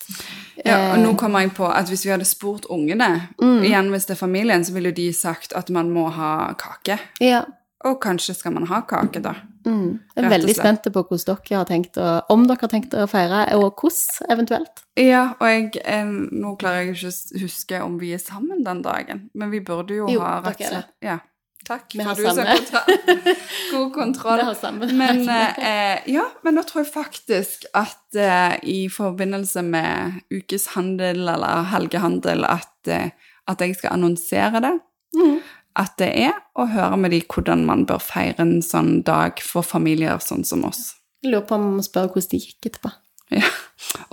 Ja, 0.65 0.91
og 0.91 0.99
nå 0.99 1.13
kommer 1.15 1.45
jeg 1.45 1.53
på 1.55 1.65
at 1.65 1.87
hvis 1.87 2.03
vi 2.03 2.11
hadde 2.11 2.27
spurt 2.27 2.67
ungene, 2.69 3.29
igjen 3.39 3.89
hvis 3.93 4.05
det 4.09 4.17
er 4.17 4.19
familien, 4.19 4.65
så 4.67 4.75
ville 4.75 4.91
de 4.91 5.07
sagt 5.15 5.55
at 5.55 5.71
man 5.71 5.89
må 5.95 6.09
ha 6.11 6.51
kake. 6.59 6.99
Ja. 7.23 7.45
Og 7.83 7.97
kanskje 8.03 8.35
skal 8.37 8.53
man 8.55 8.67
ha 8.69 8.79
kake, 8.87 9.19
da. 9.23 9.33
Mm. 9.65 9.99
Jeg 10.15 10.23
er 10.23 10.31
veldig 10.31 10.55
spent 10.55 10.87
på 10.87 11.03
hvordan 11.03 11.39
dere 11.43 11.57
har 11.57 11.67
tenkt 11.67 11.99
å, 11.99 12.07
om 12.31 12.45
dere 12.47 12.63
har 12.63 12.71
tenkt 12.71 12.95
å 12.95 13.07
feire, 13.11 13.43
og 13.57 13.79
hvordan 13.79 14.31
eventuelt. 14.35 14.83
Ja, 14.99 15.25
og 15.39 15.47
jeg, 15.49 15.69
eh, 15.83 16.07
nå 16.07 16.55
klarer 16.59 16.83
jeg 16.83 16.95
ikke 16.95 17.11
å 17.11 17.43
huske 17.43 17.83
om 17.83 17.99
vi 17.99 18.13
er 18.15 18.23
sammen 18.23 18.63
den 18.63 18.81
dagen, 18.85 19.27
men 19.33 19.51
vi 19.51 19.59
burde 19.63 19.99
jo, 19.99 20.07
Jo, 20.11 20.23
ha 20.23 20.39
rett 20.43 20.59
og 20.59 20.73
slett 20.75 20.91
Ja. 21.03 21.19
Takk 21.63 21.93
Vi 21.95 22.03
har 22.03 22.15
for 22.15 22.23
du 22.23 22.29
samme. 22.35 22.55
kontroll. 22.57 23.35
God 23.71 23.93
kontroll. 23.93 24.39
Vi 24.39 24.45
har 24.49 24.55
samme. 24.59 24.89
Men 24.93 25.21
eh, 25.69 25.99
ja, 26.11 26.25
men 26.43 26.57
nå 26.57 26.63
tror 26.67 26.83
jeg 26.83 26.91
faktisk 26.91 27.67
at 27.73 28.19
eh, 28.19 28.57
i 28.67 28.79
forbindelse 28.91 29.63
med 29.63 30.23
ukeshandel 30.33 31.23
eller 31.35 31.69
helgehandel 31.71 32.43
at, 32.49 32.75
eh, 32.91 33.15
at 33.47 33.63
jeg 33.63 33.77
skal 33.79 33.95
annonsere 33.95 34.63
det. 34.63 34.73
Mhm. 35.15 35.37
At 35.79 35.95
det 35.97 36.11
er 36.27 36.35
å 36.59 36.67
høre 36.69 36.97
med 37.01 37.15
de 37.15 37.23
hvordan 37.25 37.65
man 37.65 37.85
bør 37.89 38.01
feire 38.03 38.43
en 38.43 38.59
sånn 38.61 39.01
dag 39.07 39.41
for 39.41 39.65
familier 39.65 40.21
sånn 40.21 40.45
som 40.45 40.65
oss. 40.69 40.93
Jeg 41.23 41.33
lurer 41.33 41.47
på 41.49 41.57
om 41.57 41.69
vi 41.69 41.77
må 41.79 41.85
spørre 41.85 42.11
hvordan 42.13 42.29
det 42.33 42.43
gikk 42.43 42.69
etterpå. 42.69 42.93
Ja. 43.33 43.49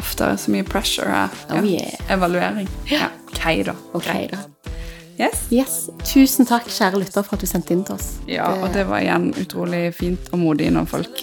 Ofte 0.00 0.24
er 0.24 0.36
det 0.36 0.40
så 0.44 0.52
mye 0.54 0.64
pressure 0.64 1.08
Ja. 1.10 1.26
Oh, 1.52 1.66
yeah. 1.66 2.12
Evaluering. 2.12 2.68
Ja. 2.88 3.10
Ok, 3.28 3.44
da. 3.66 3.76
Okay, 3.98 4.28
da. 4.32 4.44
Yes. 5.20 5.40
Yes. 5.52 5.74
Tusen 6.08 6.46
takk, 6.48 6.64
kjære 6.72 6.98
lytter, 7.02 7.22
for 7.26 7.36
at 7.36 7.42
du 7.44 7.46
sendte 7.50 7.74
inn 7.76 7.84
til 7.84 7.94
oss. 7.98 8.14
Ja, 8.30 8.46
og 8.62 8.72
det 8.72 8.86
var 8.88 9.02
igjen 9.04 9.30
utrolig 9.42 9.90
fint 9.94 10.30
og 10.32 10.38
modig 10.40 10.70
når 10.72 10.86
folk 10.88 11.20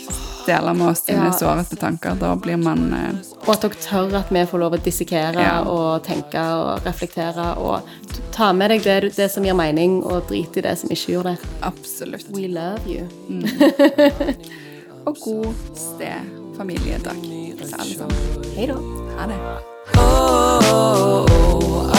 deler 0.47 0.73
med 0.77 0.88
oss 0.93 1.01
sine 1.07 1.25
Ja. 1.27 1.31
såreste 1.36 1.75
tanker. 1.81 2.13
Da 2.21 2.36
blir 2.39 2.57
man 2.62 2.93
eh, 2.93 3.15
Og 3.47 3.49
at 3.55 3.62
dere 3.65 3.81
tør 3.83 4.13
at 4.21 4.29
vi 4.31 4.45
får 4.47 4.60
lov 4.62 4.73
å 4.77 4.79
dissekere 4.86 5.41
Ja. 5.41 5.63
og 5.63 6.03
tenke 6.05 6.38
og 6.39 6.86
reflektere. 6.86 7.57
Og 7.57 7.81
ta 8.31 8.51
med 8.53 8.69
deg 8.71 8.83
det, 8.83 9.15
det 9.17 9.31
som 9.33 9.43
gir 9.43 9.53
mening, 9.57 10.03
og 10.05 10.27
drite 10.29 10.57
i 10.62 10.62
det 10.62 10.77
som 10.77 10.89
ikke 10.93 11.12
gjør 11.17 11.23
det. 11.31 11.38
absolutt 11.63 12.29
We 12.31 12.47
love 12.47 12.86
you. 12.88 13.07
Og 15.07 15.15
god 15.23 15.53
stefamiliedag 15.73 17.15
til 17.23 17.73
alle 17.79 17.95
sammen. 17.95 18.17
Hei 18.55 18.65
da. 18.67 18.75
Ha 19.17 19.23
det. 19.31 21.27